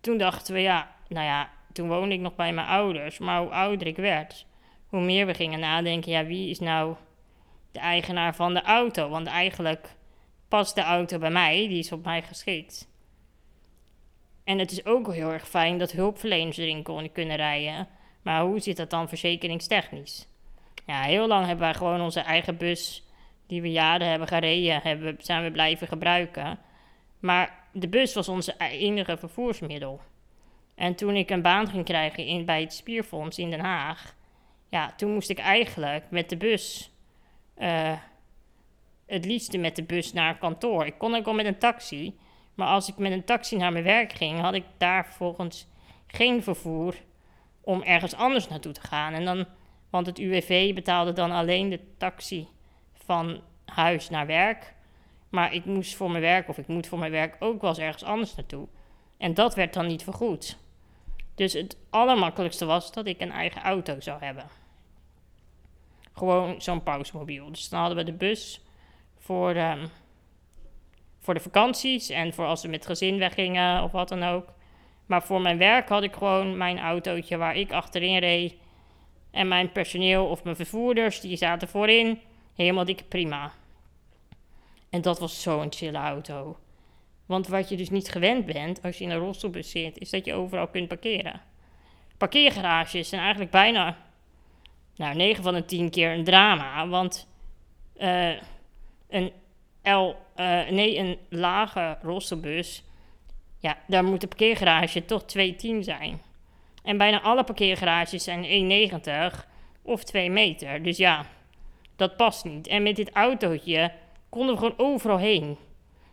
toen 0.00 0.18
dachten 0.18 0.54
we 0.54 0.60
ja, 0.60 0.94
nou 1.08 1.26
ja, 1.26 1.50
toen 1.72 1.88
woonde 1.88 2.14
ik 2.14 2.20
nog 2.20 2.34
bij 2.34 2.52
mijn 2.52 2.66
ouders. 2.66 3.18
Maar 3.18 3.40
hoe 3.40 3.50
ouder 3.50 3.86
ik 3.86 3.96
werd, 3.96 4.46
hoe 4.88 5.00
meer 5.00 5.26
we 5.26 5.34
gingen 5.34 5.60
nadenken, 5.60 6.12
ja, 6.12 6.24
wie 6.24 6.50
is 6.50 6.58
nou 6.58 6.96
de 7.72 7.78
eigenaar 7.78 8.34
van 8.34 8.54
de 8.54 8.62
auto? 8.62 9.08
Want 9.08 9.26
eigenlijk 9.26 9.94
past 10.48 10.74
de 10.74 10.82
auto 10.82 11.18
bij 11.18 11.30
mij, 11.30 11.68
die 11.68 11.78
is 11.78 11.92
op 11.92 12.04
mij 12.04 12.22
geschikt. 12.22 12.88
En 14.44 14.58
het 14.58 14.70
is 14.70 14.86
ook 14.86 15.12
heel 15.12 15.32
erg 15.32 15.48
fijn 15.48 15.78
dat 15.78 15.92
hulpverleners 15.92 16.56
erin 16.56 17.12
kunnen 17.12 17.36
rijden. 17.36 17.88
Maar 18.22 18.42
hoe 18.42 18.60
zit 18.60 18.76
dat 18.76 18.90
dan 18.90 19.08
verzekeringstechnisch? 19.08 20.28
Ja, 20.86 21.02
heel 21.02 21.26
lang 21.26 21.46
hebben 21.46 21.64
wij 21.64 21.74
gewoon 21.74 22.00
onze 22.00 22.20
eigen 22.20 22.56
bus, 22.56 23.04
die 23.46 23.62
we 23.62 23.70
jaren 23.70 24.08
hebben 24.08 24.28
gereden, 24.28 24.80
hebben, 24.82 25.16
zijn 25.18 25.42
we 25.42 25.50
blijven 25.50 25.88
gebruiken. 25.88 26.58
Maar 27.18 27.64
de 27.72 27.88
bus 27.88 28.14
was 28.14 28.28
onze 28.28 28.54
enige 28.58 29.16
vervoersmiddel. 29.16 30.00
En 30.74 30.94
toen 30.94 31.16
ik 31.16 31.30
een 31.30 31.42
baan 31.42 31.68
ging 31.68 31.84
krijgen 31.84 32.26
in, 32.26 32.44
bij 32.44 32.60
het 32.60 32.72
Spierfonds 32.72 33.38
in 33.38 33.50
Den 33.50 33.60
Haag, 33.60 34.14
ja, 34.68 34.92
toen 34.96 35.12
moest 35.12 35.30
ik 35.30 35.38
eigenlijk 35.38 36.04
met 36.10 36.28
de 36.28 36.36
bus, 36.36 36.90
uh, 37.58 37.92
het 39.14 39.24
liefste 39.24 39.58
met 39.58 39.76
de 39.76 39.82
bus 39.82 40.12
naar 40.12 40.38
kantoor. 40.38 40.86
Ik 40.86 40.98
kon 40.98 41.14
ook 41.14 41.24
wel 41.24 41.34
met 41.34 41.46
een 41.46 41.58
taxi, 41.58 42.18
maar 42.54 42.68
als 42.68 42.88
ik 42.88 42.96
met 42.96 43.12
een 43.12 43.24
taxi 43.24 43.56
naar 43.56 43.72
mijn 43.72 43.84
werk 43.84 44.12
ging, 44.12 44.40
had 44.40 44.54
ik 44.54 44.64
daar 44.78 45.04
vervolgens 45.04 45.66
geen 46.06 46.42
vervoer 46.42 46.94
om 47.60 47.82
ergens 47.82 48.14
anders 48.14 48.48
naartoe 48.48 48.72
te 48.72 48.80
gaan. 48.80 49.12
En 49.12 49.24
dan, 49.24 49.46
want 49.90 50.06
het 50.06 50.18
UWV 50.18 50.74
betaalde 50.74 51.12
dan 51.12 51.30
alleen 51.30 51.68
de 51.68 51.80
taxi 51.98 52.48
van 52.92 53.40
huis 53.64 54.10
naar 54.10 54.26
werk. 54.26 54.74
Maar 55.28 55.54
ik 55.54 55.64
moest 55.64 55.94
voor 55.94 56.10
mijn 56.10 56.22
werk, 56.22 56.48
of 56.48 56.58
ik 56.58 56.66
moet 56.66 56.86
voor 56.86 56.98
mijn 56.98 57.10
werk 57.10 57.36
ook 57.38 57.60
wel 57.60 57.70
eens 57.70 57.78
ergens 57.78 58.04
anders 58.04 58.34
naartoe. 58.34 58.68
En 59.18 59.34
dat 59.34 59.54
werd 59.54 59.74
dan 59.74 59.86
niet 59.86 60.02
vergoed. 60.02 60.58
Dus 61.34 61.52
het 61.52 61.76
allermakkelijkste 61.90 62.64
was 62.64 62.92
dat 62.92 63.06
ik 63.06 63.20
een 63.20 63.32
eigen 63.32 63.62
auto 63.62 64.00
zou 64.00 64.24
hebben. 64.24 64.44
Gewoon 66.12 66.62
zo'n 66.62 66.82
pausmobiel. 66.82 67.50
Dus 67.50 67.68
dan 67.68 67.80
hadden 67.80 67.98
we 67.98 68.04
de 68.04 68.12
bus 68.12 68.63
voor, 69.24 69.56
um, 69.56 69.88
voor 71.18 71.34
de 71.34 71.40
vakanties 71.40 72.08
en 72.08 72.32
voor 72.32 72.46
als 72.46 72.62
we 72.62 72.68
met 72.68 72.86
gezin 72.86 73.18
weggingen 73.18 73.82
of 73.82 73.92
wat 73.92 74.08
dan 74.08 74.22
ook. 74.22 74.52
Maar 75.06 75.22
voor 75.22 75.40
mijn 75.40 75.58
werk 75.58 75.88
had 75.88 76.02
ik 76.02 76.14
gewoon 76.14 76.56
mijn 76.56 76.78
autootje 76.78 77.36
waar 77.36 77.56
ik 77.56 77.72
achterin 77.72 78.18
reed. 78.18 78.54
En 79.30 79.48
mijn 79.48 79.72
personeel 79.72 80.26
of 80.26 80.44
mijn 80.44 80.56
vervoerders, 80.56 81.20
die 81.20 81.36
zaten 81.36 81.68
voorin. 81.68 82.20
Helemaal 82.54 82.84
dik 82.84 83.08
prima. 83.08 83.52
En 84.90 85.02
dat 85.02 85.18
was 85.18 85.42
zo'n 85.42 85.72
chille 85.72 85.98
auto. 85.98 86.56
Want 87.26 87.48
wat 87.48 87.68
je 87.68 87.76
dus 87.76 87.90
niet 87.90 88.10
gewend 88.10 88.46
bent 88.46 88.82
als 88.82 88.98
je 88.98 89.04
in 89.04 89.10
een 89.10 89.18
rolstoelbus 89.18 89.70
zit, 89.70 89.98
is 89.98 90.10
dat 90.10 90.24
je 90.24 90.34
overal 90.34 90.68
kunt 90.68 90.88
parkeren. 90.88 91.40
Parkeergarages 92.18 93.08
zijn 93.08 93.20
eigenlijk 93.20 93.50
bijna, 93.50 93.96
nou, 94.96 95.14
9 95.14 95.42
van 95.42 95.54
de 95.54 95.64
10 95.64 95.90
keer 95.90 96.12
een 96.12 96.24
drama. 96.24 96.88
Want 96.88 97.28
uh, 97.96 98.30
een 99.14 99.32
L, 99.82 100.14
uh, 100.36 100.68
nee, 100.68 100.98
een 100.98 101.18
lage 101.28 101.98
rolstoelbus, 102.02 102.84
ja, 103.58 103.78
daar 103.86 104.04
moet 104.04 104.20
de 104.20 104.26
parkeergarage 104.26 105.04
toch 105.04 105.22
2,10 105.22 105.78
zijn. 105.80 106.20
En 106.82 106.98
bijna 106.98 107.20
alle 107.20 107.44
parkeergarages 107.44 108.24
zijn 108.24 108.90
1,90 109.32 109.44
of 109.82 110.04
2 110.04 110.30
meter. 110.30 110.82
Dus 110.82 110.96
ja, 110.96 111.26
dat 111.96 112.16
past 112.16 112.44
niet. 112.44 112.66
En 112.66 112.82
met 112.82 112.96
dit 112.96 113.10
autootje 113.12 113.92
konden 114.28 114.54
we 114.54 114.60
gewoon 114.60 114.78
overal 114.78 115.18
heen. 115.18 115.50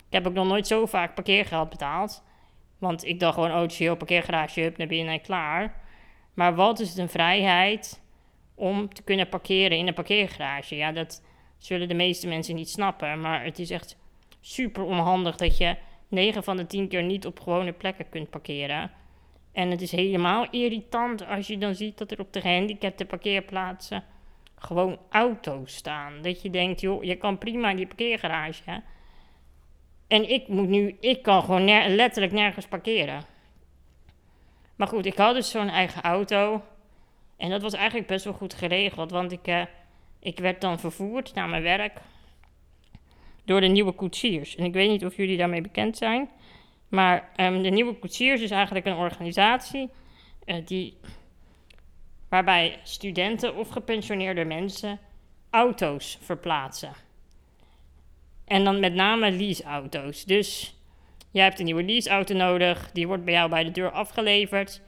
Ik 0.07 0.17
heb 0.17 0.27
ook 0.27 0.33
nog 0.33 0.47
nooit 0.47 0.67
zo 0.67 0.85
vaak 0.85 1.15
parkeergeld 1.15 1.69
betaald. 1.69 2.23
Want 2.77 3.05
ik 3.05 3.19
dacht 3.19 3.33
gewoon, 3.33 3.51
oh, 3.51 3.61
het 3.61 3.79
is 3.79 3.87
parkeergarage, 3.97 4.61
up 4.61 4.77
naar 4.77 4.87
binnen 4.87 5.13
en 5.13 5.21
klaar. 5.21 5.81
Maar 6.33 6.55
wat 6.55 6.79
is 6.79 6.89
het 6.89 6.97
een 6.97 7.09
vrijheid 7.09 8.01
om 8.55 8.93
te 8.93 9.03
kunnen 9.03 9.29
parkeren 9.29 9.77
in 9.77 9.87
een 9.87 9.93
parkeergarage? 9.93 10.75
Ja, 10.75 10.91
dat 10.91 11.21
zullen 11.61 11.87
de 11.87 11.93
meeste 11.93 12.27
mensen 12.27 12.55
niet 12.55 12.69
snappen. 12.69 13.21
Maar 13.21 13.43
het 13.43 13.59
is 13.59 13.69
echt 13.69 13.97
super 14.39 14.83
onhandig 14.83 15.35
dat 15.35 15.57
je 15.57 15.75
9 16.07 16.43
van 16.43 16.57
de 16.57 16.67
10 16.67 16.87
keer 16.87 17.03
niet 17.03 17.25
op 17.25 17.39
gewone 17.39 17.71
plekken 17.71 18.09
kunt 18.09 18.29
parkeren. 18.29 18.91
En 19.51 19.71
het 19.71 19.81
is 19.81 19.91
helemaal 19.91 20.47
irritant 20.49 21.27
als 21.27 21.47
je 21.47 21.57
dan 21.57 21.75
ziet 21.75 21.97
dat 21.97 22.11
er 22.11 22.19
op 22.19 22.33
de 22.33 22.41
gehandicapte 22.41 23.05
parkeerplaatsen 23.05 24.03
gewoon 24.55 24.97
auto's 25.09 25.75
staan. 25.75 26.21
Dat 26.21 26.41
je 26.41 26.49
denkt, 26.49 26.81
joh, 26.81 27.03
je 27.03 27.15
kan 27.15 27.37
prima 27.37 27.73
die 27.73 27.87
parkeergarage. 27.87 28.81
En 30.07 30.29
ik 30.29 30.47
moet 30.47 30.67
nu, 30.67 30.97
ik 30.99 31.21
kan 31.21 31.43
gewoon 31.43 31.65
letterlijk 31.95 32.33
nergens 32.33 32.65
parkeren. 32.67 33.23
Maar 34.75 34.87
goed, 34.87 35.05
ik 35.05 35.17
had 35.17 35.35
dus 35.35 35.49
zo'n 35.49 35.69
eigen 35.69 36.01
auto. 36.01 36.61
En 37.37 37.49
dat 37.49 37.61
was 37.61 37.73
eigenlijk 37.73 38.07
best 38.07 38.23
wel 38.23 38.33
goed 38.33 38.53
geregeld. 38.53 39.11
Want 39.11 39.31
ik, 39.31 39.47
uh, 39.47 39.63
ik 40.21 40.39
werd 40.39 40.61
dan 40.61 40.79
vervoerd 40.79 41.33
naar 41.33 41.49
mijn 41.49 41.63
werk. 41.63 41.99
Door 43.45 43.61
de 43.61 43.67
nieuwe 43.67 43.91
koetsiers. 43.91 44.55
En 44.55 44.65
ik 44.65 44.73
weet 44.73 44.89
niet 44.89 45.05
of 45.05 45.15
jullie 45.15 45.37
daarmee 45.37 45.61
bekend 45.61 45.97
zijn. 45.97 46.29
Maar 46.87 47.29
um, 47.37 47.63
de 47.63 47.69
nieuwe 47.69 47.93
koetsiers 47.93 48.41
is 48.41 48.51
eigenlijk 48.51 48.85
een 48.85 48.95
organisatie. 48.95 49.89
Uh, 50.45 50.55
die 50.65 50.97
waarbij 52.29 52.79
studenten 52.83 53.55
of 53.55 53.69
gepensioneerde 53.69 54.45
mensen 54.45 54.99
auto's 55.49 56.17
verplaatsen. 56.21 56.93
En 58.45 58.63
dan 58.63 58.79
met 58.79 58.93
name 58.93 59.31
leaseauto's. 59.31 60.25
Dus 60.25 60.75
jij 61.31 61.43
hebt 61.43 61.59
een 61.59 61.65
nieuwe 61.65 61.83
leaseauto 61.83 62.35
nodig, 62.35 62.91
die 62.91 63.07
wordt 63.07 63.25
bij 63.25 63.33
jou 63.33 63.49
bij 63.49 63.63
de 63.63 63.71
deur 63.71 63.91
afgeleverd. 63.91 64.81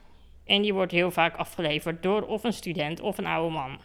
En 0.46 0.62
die 0.62 0.74
wordt 0.74 0.92
heel 0.92 1.12
vaak 1.12 1.36
afgeleverd 1.36 2.04
door 2.04 2.22
of 2.22 2.44
een 2.44 2.54
student 2.54 3.00
of 3.00 3.18
een 3.18 3.26
oude 3.26 3.54
man. 3.54 3.80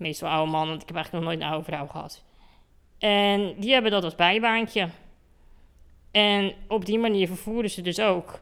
Meestal 0.00 0.28
oude 0.28 0.50
man, 0.50 0.68
want 0.68 0.82
ik 0.82 0.86
heb 0.86 0.96
eigenlijk 0.96 1.24
nog 1.24 1.34
nooit 1.34 1.44
een 1.44 1.52
oude 1.52 1.70
vrouw 1.70 1.86
gehad. 1.86 2.24
En 2.98 3.54
die 3.58 3.72
hebben 3.72 3.90
dat 3.90 4.04
als 4.04 4.14
bijbaantje. 4.14 4.88
En 6.10 6.54
op 6.68 6.84
die 6.84 6.98
manier 6.98 7.26
vervoeren 7.26 7.70
ze 7.70 7.82
dus 7.82 8.00
ook 8.00 8.40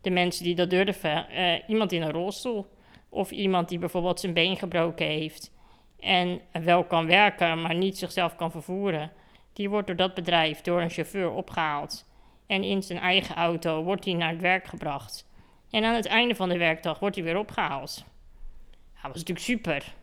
de 0.00 0.10
mensen 0.10 0.44
die 0.44 0.54
dat 0.54 0.70
durven. 0.70 1.26
Uh, 1.32 1.68
iemand 1.68 1.92
in 1.92 2.02
een 2.02 2.10
rolstoel. 2.10 2.66
Of 3.08 3.30
iemand 3.30 3.68
die 3.68 3.78
bijvoorbeeld 3.78 4.20
zijn 4.20 4.32
been 4.32 4.56
gebroken 4.56 5.06
heeft 5.06 5.52
en 6.00 6.40
wel 6.52 6.84
kan 6.84 7.06
werken, 7.06 7.62
maar 7.62 7.74
niet 7.74 7.98
zichzelf 7.98 8.36
kan 8.36 8.50
vervoeren. 8.50 9.10
Die 9.52 9.70
wordt 9.70 9.86
door 9.86 9.96
dat 9.96 10.14
bedrijf, 10.14 10.60
door 10.60 10.80
een 10.80 10.90
chauffeur 10.90 11.30
opgehaald. 11.30 12.08
En 12.46 12.64
in 12.64 12.82
zijn 12.82 12.98
eigen 12.98 13.34
auto 13.34 13.82
wordt 13.82 14.04
hij 14.04 14.14
naar 14.14 14.30
het 14.30 14.40
werk 14.40 14.66
gebracht. 14.66 15.28
En 15.70 15.84
aan 15.84 15.94
het 15.94 16.06
einde 16.06 16.34
van 16.34 16.48
de 16.48 16.58
werkdag 16.58 16.98
wordt 16.98 17.16
hij 17.16 17.24
weer 17.24 17.38
opgehaald. 17.38 18.04
Dat 19.02 19.12
was 19.12 19.24
natuurlijk 19.24 19.46
super. 19.46 19.94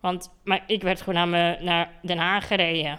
Want 0.00 0.30
maar 0.44 0.62
ik 0.66 0.82
werd 0.82 1.00
gewoon 1.00 1.14
naar, 1.14 1.28
me, 1.28 1.64
naar 1.64 1.90
Den 2.02 2.18
Haag 2.18 2.46
gereden. 2.46 2.98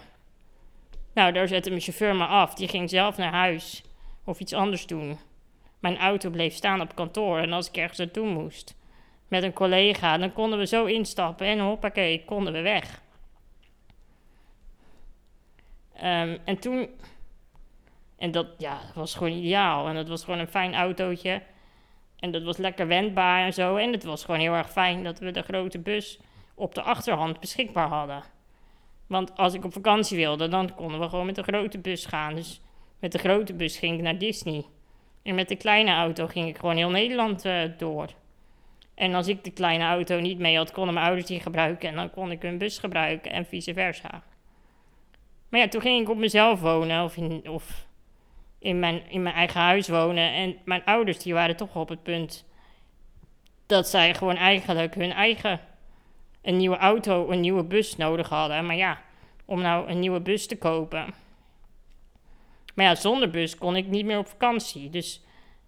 Nou, 1.14 1.32
daar 1.32 1.48
zette 1.48 1.70
mijn 1.70 1.82
chauffeur 1.82 2.16
me 2.16 2.26
af. 2.26 2.54
Die 2.54 2.68
ging 2.68 2.90
zelf 2.90 3.18
naar 3.18 3.32
huis 3.32 3.84
of 4.24 4.40
iets 4.40 4.54
anders 4.54 4.86
doen. 4.86 5.20
Mijn 5.80 5.98
auto 5.98 6.30
bleef 6.30 6.54
staan 6.54 6.82
op 6.82 6.96
kantoor 6.96 7.40
en 7.40 7.54
als 7.54 7.68
ik 7.68 7.78
ergens 7.78 7.98
naartoe 7.98 8.28
moest, 8.28 8.76
met 9.28 9.44
een 9.44 9.54
collega. 9.54 10.18
Dan 10.18 10.34
konden 10.34 10.60
we 10.60 10.66
zo 10.66 10.86
instappen 10.86 11.48
en 11.48 11.60
hoppakee, 11.60 12.26
konden 12.26 12.54
we 12.54 12.62
weg. 12.62 13.02
Um, 15.96 16.38
en 16.46 16.60
toen, 16.60 16.90
en 18.18 18.32
dat 18.32 18.48
ja, 18.58 18.80
was 18.96 19.16
gewoon 19.16 19.34
ideaal. 19.34 19.88
En 19.88 19.96
dat 19.96 20.08
was 20.08 20.24
gewoon 20.24 20.40
een 20.40 20.48
fijn 20.48 20.76
autootje. 20.76 21.42
En 22.20 22.32
dat 22.32 22.44
was 22.44 22.58
lekker 22.58 22.88
wendbaar 22.88 23.46
en 23.46 23.54
zo. 23.54 23.76
En 23.76 23.92
het 23.92 24.04
was 24.04 24.26
gewoon 24.26 24.40
heel 24.40 24.54
erg 24.54 24.72
fijn 24.72 25.04
dat 25.04 25.20
we 25.20 25.32
de 25.32 25.42
grote 25.42 25.80
bus 25.80 26.20
op 26.62 26.76
de 26.76 26.82
achterhand 26.82 27.40
beschikbaar 27.40 27.88
hadden. 27.88 28.24
Want 29.08 29.38
als 29.38 29.54
ik 29.54 29.66
op 29.66 29.74
vakantie 29.74 30.18
wilde, 30.18 30.48
dan 30.48 30.76
konden 30.76 31.00
we 31.00 31.10
gewoon 31.10 31.26
met 31.26 31.36
de 31.36 31.44
grote 31.44 31.80
bus 31.80 32.06
gaan. 32.06 32.36
Dus 32.36 32.62
met 33.00 33.12
de 33.12 33.18
grote 33.18 33.54
bus 33.54 33.78
ging 33.78 33.98
ik 33.98 34.04
naar 34.04 34.18
Disney. 34.18 34.66
En 35.24 35.36
met 35.36 35.48
de 35.48 35.56
kleine 35.56 35.92
auto 35.92 36.28
ging 36.28 36.48
ik 36.48 36.58
gewoon 36.58 36.76
heel 36.76 36.90
Nederland 36.90 37.46
uh, 37.46 37.62
door. 37.78 38.08
En 38.96 39.14
als 39.14 39.28
ik 39.28 39.44
de 39.44 39.52
kleine 39.52 39.84
auto 39.84 40.20
niet 40.20 40.40
mee 40.40 40.58
had, 40.58 40.72
konden 40.72 40.94
mijn 40.94 41.06
ouders 41.06 41.28
die 41.28 41.40
gebruiken. 41.40 41.90
En 41.90 41.96
dan 41.96 42.10
kon 42.10 42.32
ik 42.32 42.42
hun 42.42 42.58
bus 42.58 42.78
gebruiken 42.78 43.32
en 43.32 43.46
vice 43.46 43.74
versa. 43.74 44.24
Maar 45.50 45.60
ja, 45.60 45.68
toen 45.68 45.82
ging 45.82 46.02
ik 46.02 46.10
op 46.10 46.18
mezelf 46.18 46.62
wonen 46.62 47.04
of 47.04 47.18
in, 47.18 47.50
of 47.50 47.88
in, 48.60 48.80
mijn, 48.80 49.10
in 49.10 49.22
mijn 49.22 49.36
eigen 49.36 49.62
huis 49.62 49.88
wonen. 49.88 50.34
En 50.34 50.58
mijn 50.66 50.86
ouders 50.86 51.20
die 51.20 51.34
waren 51.34 51.56
toch 51.56 51.76
op 51.76 51.90
het 51.90 52.04
punt 52.04 52.46
dat 53.66 53.88
zij 53.88 54.14
gewoon 54.14 54.36
eigenlijk 54.36 54.96
hun 54.96 55.12
eigen 55.12 55.60
een 56.42 56.58
nieuwe 56.58 56.78
auto, 56.78 57.30
een 57.30 57.40
nieuwe 57.40 57.64
bus 57.64 57.96
nodig 57.96 58.30
hadden. 58.30 58.66
Maar 58.66 58.76
ja, 58.76 59.02
om 59.46 59.62
nou 59.62 59.90
een 59.90 60.00
nieuwe 60.00 60.20
bus 60.20 60.48
te 60.48 60.58
kopen. 60.58 61.14
Maar 62.76 62.86
ja, 62.86 62.96
zonder 62.96 63.30
bus 63.30 63.58
kon 63.58 63.76
ik 63.76 63.88
niet 63.88 64.06
meer 64.06 64.18
op 64.18 64.28
vakantie. 64.28 64.90
Dus 64.90 65.24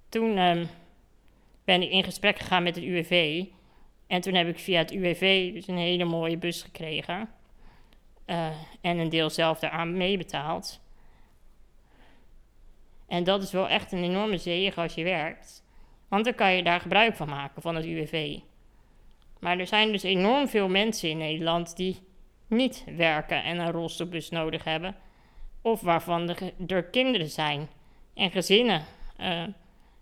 toen... 0.10 0.38
Um, 0.38 0.70
ben 1.64 1.82
ik 1.82 1.92
in 1.92 2.04
gesprek 2.04 2.40
gegaan 2.40 2.64
met 2.64 2.76
het 2.76 2.84
UWV. 2.84 3.46
En 4.08 4.22
toen 4.22 4.34
heb 4.34 4.48
ik 4.48 4.60
via 4.60 4.80
het 4.80 4.92
UWV 4.92 5.54
dus 5.54 5.68
een 5.68 5.78
hele 5.78 6.06
mooie 6.06 6.38
bus 6.38 6.62
gekregen. 6.62 7.30
Uh, 8.26 8.48
en 8.82 8.98
een 8.98 9.10
deel 9.10 9.30
zelf 9.30 9.60
daaraan 9.60 9.98
meebetaald. 9.98 10.82
En 13.08 13.24
dat 13.24 13.44
is 13.44 13.52
wel 13.52 13.70
echt 13.70 13.92
een 13.92 14.04
enorme 14.04 14.38
zegen 14.38 14.82
als 14.82 14.94
je 14.94 15.04
werkt. 15.04 15.64
Want 16.08 16.26
dan 16.26 16.36
kan 16.36 16.54
je 16.54 16.64
daar 16.64 16.80
gebruik 16.80 17.16
van 17.16 17.30
maken, 17.30 17.62
van 17.62 17.76
het 17.76 17.86
UWV. 17.86 18.40
Maar 19.44 19.60
er 19.60 19.68
zijn 19.68 19.92
dus 19.92 20.04
enorm 20.04 20.48
veel 20.48 20.70
mensen 20.70 21.10
in 21.10 21.18
Nederland 21.18 21.76
die 21.76 22.00
niet 22.48 22.84
werken 22.96 23.44
en 23.44 23.60
een 23.60 23.72
rolstoelbus 23.72 24.30
nodig 24.30 24.64
hebben. 24.64 24.96
Of 25.62 25.82
waarvan 25.82 26.30
er, 26.68 26.84
kinderen 26.84 27.30
zijn 27.30 27.70
en 28.14 28.32
gezinnen 28.32 28.86
uh, 29.20 29.44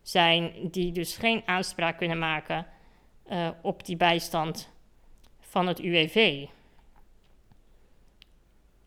zijn 0.02 0.52
die 0.72 0.92
dus 0.92 1.18
geen 1.18 1.44
aanspraak 1.46 1.98
kunnen 1.98 2.20
maken 2.20 2.68
uh, 3.32 3.50
op 3.62 3.86
die 3.86 3.98
bijstand 3.98 4.74
van 5.40 5.68
het 5.68 5.80
UWV. 5.80 6.46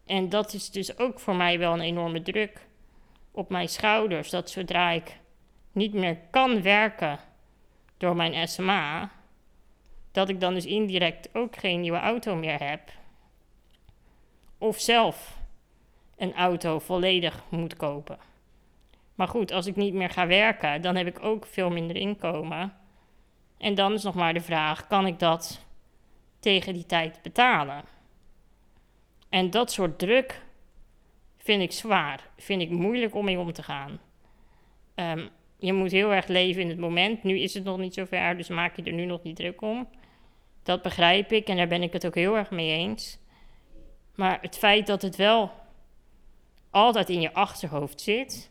En 0.07 0.29
dat 0.29 0.53
is 0.53 0.71
dus 0.71 0.99
ook 0.99 1.21
voor 1.21 1.37
mij 1.37 1.59
wel 1.59 1.73
een 1.73 1.81
enorme 1.81 2.23
druk 2.23 2.67
op 3.31 3.51
mijn 3.51 3.69
schouders. 3.69 4.31
Dat 4.31 4.51
zodra 4.51 4.91
ik 4.91 5.19
niet 5.73 5.95
meer 5.95 6.19
kan 6.31 6.63
werken 6.63 7.19
door 7.97 8.17
mijn 8.17 8.49
SMA, 8.49 9.11
dat 10.15 10.29
ik 10.29 10.41
dan 10.41 10.55
dus 10.55 10.67
indirect 10.67 11.29
ook 11.33 11.57
geen 11.57 11.81
nieuwe 11.81 11.99
auto 11.99 12.35
meer 12.35 12.63
heb. 12.69 12.81
Of 14.59 14.81
zelf 14.81 15.39
een 16.17 16.35
auto 16.35 16.79
volledig 16.79 17.43
moet 17.49 17.77
kopen. 17.77 18.19
Maar 19.15 19.29
goed, 19.29 19.53
als 19.53 19.67
ik 19.67 19.77
niet 19.77 19.95
meer 19.95 20.11
ga 20.11 20.27
werken, 20.27 20.83
dan 20.83 20.97
heb 20.97 21.07
ik 21.07 21.25
ook 21.25 21.47
veel 21.47 21.71
minder 21.71 21.97
inkomen. 21.97 22.73
En 23.59 23.75
dan 23.75 23.93
is 23.93 24.03
nog 24.03 24.15
maar 24.15 24.35
de 24.35 24.41
vraag: 24.41 24.87
kan 24.87 25.07
ik 25.07 25.19
dat 25.19 25.65
tegen 26.39 26.73
die 26.73 26.87
tijd 26.87 27.23
betalen? 27.23 27.85
En 29.29 29.51
dat 29.51 29.73
soort 29.73 29.99
druk 29.99 30.43
vind 31.37 31.63
ik 31.63 31.73
zwaar. 31.73 32.29
Vind 32.37 32.63
ik 32.63 32.71
moeilijk 32.71 33.15
om 33.15 33.25
mee 33.25 33.39
om 33.39 33.53
te 33.53 33.63
gaan. 33.63 34.01
Ehm, 34.95 35.27
je 35.59 35.73
moet 35.73 35.91
heel 35.91 36.13
erg 36.13 36.27
leven 36.27 36.63
in 36.63 36.69
het 36.69 36.79
moment. 36.79 37.23
Nu 37.23 37.39
is 37.39 37.55
het 37.55 37.65
nog 37.65 37.79
niet 37.79 37.95
zo 37.95 38.05
ver, 38.05 38.37
dus 38.37 38.49
maak 38.49 38.77
je 38.77 38.83
er 38.83 38.93
nu 38.93 39.05
nog 39.05 39.23
niet 39.23 39.37
druk 39.37 39.63
om. 39.63 39.89
Dat 40.65 40.83
begrijp 40.83 41.33
ik 41.33 41.49
en 41.49 41.57
daar 41.57 41.69
ben 41.69 41.83
ik 41.83 41.93
het 41.93 42.07
ook 42.07 42.15
heel 42.15 42.37
erg 42.37 42.51
mee 42.51 42.71
eens. 42.71 43.19
Maar 44.15 44.39
het 44.41 44.59
feit 44.59 44.87
dat 44.87 45.03
het 45.03 45.17
wel 45.17 45.53
altijd 46.71 47.11
in 47.11 47.21
je 47.21 47.33
achterhoofd 47.33 48.01
zit. 48.01 48.51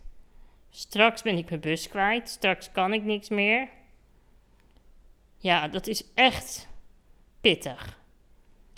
Straks 0.70 1.22
ben 1.22 1.38
ik 1.38 1.50
mijn 1.50 1.62
bus 1.62 1.88
kwijt, 1.88 2.30
straks 2.30 2.72
kan 2.72 2.94
ik 2.94 3.04
niks 3.04 3.30
meer. 3.30 3.70
Ja, 5.38 5.68
dat 5.68 5.88
is 5.88 6.04
echt 6.14 6.68
pittig. 7.42 8.00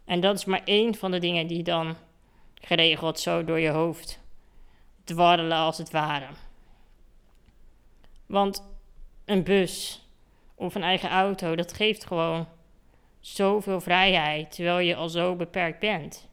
En 0.06 0.20
dat 0.20 0.36
is 0.36 0.46
maar 0.46 0.64
één 0.64 0.96
van 0.96 1.12
de 1.12 1.20
dingen 1.20 1.48
die 1.48 1.64
dan 1.64 1.96
geregeld 2.54 3.20
zo 3.20 3.44
door 3.44 3.60
je 3.60 3.70
hoofd 3.70 4.20
dwarrelen 5.04 5.58
als 5.58 5.78
het 5.78 5.92
ware. 5.92 6.28
Want 8.26 8.64
een 9.26 9.44
bus 9.44 10.06
of 10.56 10.76
een 10.76 10.84
eigen 10.84 11.10
auto, 11.10 11.56
dat 11.56 11.74
geeft 11.74 12.06
gewoon 12.06 12.48
zoveel 13.26 13.82
vrijheid, 13.82 14.52
terwijl 14.52 14.80
je 14.80 14.96
al 14.96 15.10
zo 15.10 15.36
beperkt 15.36 15.80
bent. 15.80 16.30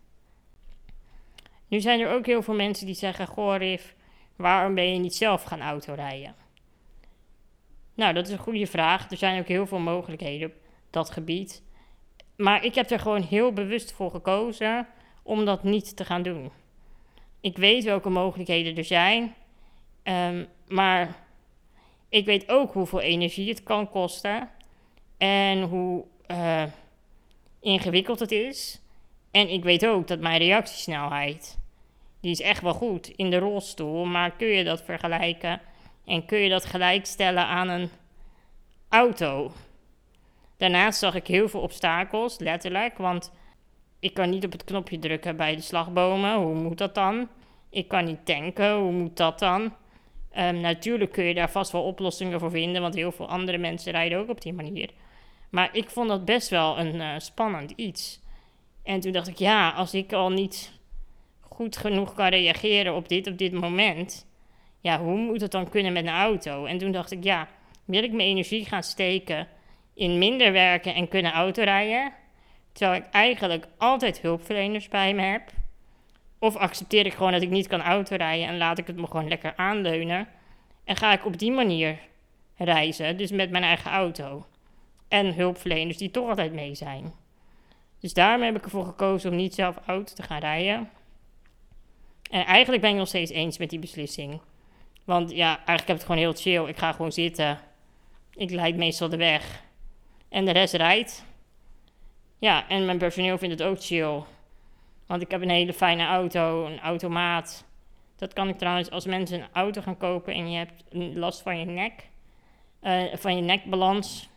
Nu 1.69 1.81
zijn 1.81 2.01
er 2.01 2.15
ook 2.15 2.27
heel 2.27 2.43
veel 2.43 2.55
mensen 2.55 2.87
die 2.87 2.95
zeggen: 2.95 3.27
Goh, 3.27 3.57
Rif, 3.57 3.95
waarom 4.37 4.75
ben 4.75 4.93
je 4.93 4.99
niet 4.99 5.15
zelf 5.15 5.43
gaan 5.43 5.61
autorijden? 5.61 6.35
Nou, 7.95 8.15
dat 8.15 8.27
is 8.27 8.33
een 8.33 8.39
goede 8.39 8.67
vraag. 8.67 9.11
Er 9.11 9.17
zijn 9.17 9.41
ook 9.41 9.49
heel 9.49 9.67
veel 9.67 9.79
mogelijkheden 9.79 10.49
op 10.49 10.55
dat 10.91 11.11
gebied. 11.11 11.63
Maar 12.37 12.65
ik 12.65 12.75
heb 12.75 12.91
er 12.91 12.99
gewoon 12.99 13.23
heel 13.23 13.53
bewust 13.53 13.93
voor 13.93 14.11
gekozen 14.11 14.87
om 15.23 15.45
dat 15.45 15.63
niet 15.63 15.97
te 15.97 16.05
gaan 16.05 16.23
doen. 16.23 16.51
Ik 17.41 17.57
weet 17.57 17.85
welke 17.85 18.09
mogelijkheden 18.09 18.77
er 18.77 18.85
zijn, 18.85 19.35
um, 20.03 20.47
maar 20.69 21.25
ik 22.09 22.25
weet 22.25 22.49
ook 22.49 22.73
hoeveel 22.73 23.01
energie 23.01 23.49
het 23.49 23.63
kan 23.63 23.91
kosten 23.91 24.49
en 25.19 25.63
hoe 25.63 26.05
uh, 26.31 26.63
ingewikkeld 27.63 28.21
het 28.21 28.33
is. 28.33 28.81
En 29.31 29.49
ik 29.49 29.63
weet 29.63 29.87
ook 29.87 30.09
dat 30.09 30.21
mijn 30.21 30.39
reactiesnelheid, 30.39 31.59
die 32.21 32.31
is 32.31 32.41
echt 32.41 32.63
wel 32.63 32.75
goed 32.75 33.09
in 33.09 33.31
de 33.31 33.39
rolstoel, 33.39 34.05
maar 34.05 34.31
kun 34.31 34.47
je 34.47 34.65
dat 34.65 34.83
vergelijken 34.83 35.61
en 36.05 36.27
kun 36.27 36.39
je 36.39 36.49
dat 36.49 36.65
gelijkstellen 36.65 37.47
aan 37.47 37.69
een 37.69 37.91
auto? 38.89 39.53
Daarnaast 40.57 40.99
zag 40.99 41.15
ik 41.15 41.27
heel 41.27 41.49
veel 41.49 41.61
obstakels, 41.61 42.39
letterlijk, 42.39 42.99
want 42.99 43.33
ik 43.99 44.15
kan 44.15 44.31
niet 44.31 44.45
op 44.45 44.53
het 44.53 44.65
knopje 44.65 44.99
drukken 44.99 45.37
bij 45.37 45.57
de 45.57 45.63
slagbomen. 45.63 46.37
Hoe 46.37 46.55
moet 46.55 46.79
dat 46.79 46.95
dan? 46.95 47.29
Ik 47.71 47.89
kan 47.89 48.05
niet 48.05 48.27
tanken. 48.27 48.75
Hoe 48.75 48.93
moet 48.93 49.17
dat 49.17 49.39
dan? 49.39 49.75
Um, 50.39 50.61
natuurlijk 50.61 51.13
kun 51.13 51.25
je 51.25 51.35
daar 51.35 51.51
vast 51.51 51.73
wel 51.73 51.83
oplossingen 51.83 52.41
voor 52.41 52.51
vinden, 52.51 52.83
want 52.83 52.95
heel 52.95 53.13
veel 53.13 53.29
andere 53.29 53.59
mensen 53.59 53.93
rijden 53.93 54.19
ook 54.19 54.29
op 54.29 54.41
die 54.41 54.53
manier. 54.53 54.91
Maar 55.53 55.69
ik 55.73 55.91
vond 55.91 56.09
dat 56.09 56.25
best 56.25 56.49
wel 56.49 56.79
een 56.79 56.95
uh, 56.95 57.15
spannend 57.19 57.71
iets. 57.77 58.21
En 58.83 59.01
toen 59.01 59.13
dacht 59.13 59.29
ik, 59.29 59.37
ja, 59.37 59.71
als 59.71 59.95
ik 59.95 60.13
al 60.13 60.31
niet 60.31 60.73
goed 61.41 61.77
genoeg 61.77 62.15
kan 62.15 62.29
reageren 62.29 62.95
op 62.95 63.09
dit 63.09 63.27
op 63.27 63.39
dit 63.39 63.53
moment, 63.53 64.27
ja, 64.81 65.01
hoe 65.01 65.17
moet 65.17 65.41
het 65.41 65.51
dan 65.51 65.69
kunnen 65.69 65.93
met 65.93 66.07
een 66.07 66.13
auto? 66.13 66.65
En 66.65 66.79
toen 66.79 66.93
dacht 66.93 67.11
ik, 67.11 67.25
ja, 67.25 67.49
wil 67.85 68.03
ik 68.03 68.13
mijn 68.13 68.29
energie 68.29 68.65
gaan 68.65 68.83
steken 68.83 69.49
in 69.95 70.19
minder 70.19 70.53
werken 70.53 70.95
en 70.95 71.09
kunnen 71.09 71.33
autorijden? 71.33 72.13
Terwijl 72.73 73.03
ik 73.03 73.09
eigenlijk 73.11 73.67
altijd 73.79 74.21
hulpverleners 74.21 74.89
bij 74.89 75.15
me 75.15 75.23
heb. 75.23 75.51
Of 76.39 76.57
accepteer 76.57 77.07
ik 77.07 77.15
gewoon 77.15 77.33
dat 77.33 77.43
ik 77.43 77.51
niet 77.51 77.67
kan 77.67 77.83
autorijden 77.83 78.49
en 78.49 78.57
laat 78.57 78.79
ik 78.79 78.87
het 78.87 78.97
me 78.97 79.07
gewoon 79.07 79.29
lekker 79.29 79.53
aanleunen. 79.57 80.29
En 80.85 80.97
ga 80.97 81.13
ik 81.13 81.27
op 81.27 81.39
die 81.39 81.53
manier 81.53 81.99
reizen, 82.57 83.17
dus 83.17 83.31
met 83.31 83.51
mijn 83.51 83.65
eigen 83.65 83.91
auto. 83.91 84.47
En 85.13 85.35
hulpverleners 85.35 85.97
die 85.97 86.11
toch 86.11 86.29
altijd 86.29 86.53
mee 86.53 86.75
zijn. 86.75 87.13
Dus 88.01 88.13
daarom 88.13 88.43
heb 88.43 88.57
ik 88.57 88.65
ervoor 88.65 88.85
gekozen 88.85 89.31
om 89.31 89.37
niet 89.37 89.55
zelf 89.55 89.77
auto 89.87 90.15
te 90.15 90.23
gaan 90.23 90.41
rijden. 90.41 90.91
En 92.31 92.45
eigenlijk 92.45 92.83
ben 92.83 92.91
ik 92.91 92.97
nog 92.97 93.09
steeds 93.09 93.31
eens 93.31 93.59
met 93.59 93.71
die 93.71 93.79
beslissing. 93.79 94.41
Want 95.05 95.31
ja, 95.31 95.47
eigenlijk 95.47 95.79
heb 95.79 95.89
ik 95.89 95.95
het 95.95 96.03
gewoon 96.03 96.21
heel 96.21 96.33
chill. 96.33 96.69
Ik 96.69 96.79
ga 96.79 96.93
gewoon 96.93 97.13
zitten. 97.13 97.59
Ik 98.35 98.51
leid 98.51 98.77
meestal 98.77 99.09
de 99.09 99.17
weg. 99.17 99.63
En 100.29 100.45
de 100.45 100.51
rest 100.51 100.75
rijdt. 100.75 101.25
Ja, 102.39 102.69
en 102.69 102.85
mijn 102.85 102.99
personeel 102.99 103.39
vindt 103.39 103.59
het 103.59 103.69
ook 103.69 103.83
chill. 103.83 104.23
Want 105.07 105.23
ik 105.23 105.31
heb 105.31 105.43
een 105.43 105.51
hele 105.51 105.73
fijne 105.73 106.05
auto, 106.07 106.67
een 106.67 106.81
automaat. 106.81 107.65
Dat 108.17 108.33
kan 108.33 108.49
ik 108.49 108.59
trouwens 108.59 108.91
als 108.91 109.07
mensen 109.07 109.41
een 109.41 109.49
auto 109.53 109.81
gaan 109.81 109.97
kopen 109.97 110.35
en 110.35 110.51
je 110.51 110.59
hebt 110.59 110.83
last 111.17 111.43
van 111.43 111.59
je 111.59 111.65
nek, 111.65 112.09
uh, 112.83 113.15
van 113.15 113.37
je 113.37 113.43
nekbalans, 113.43 114.31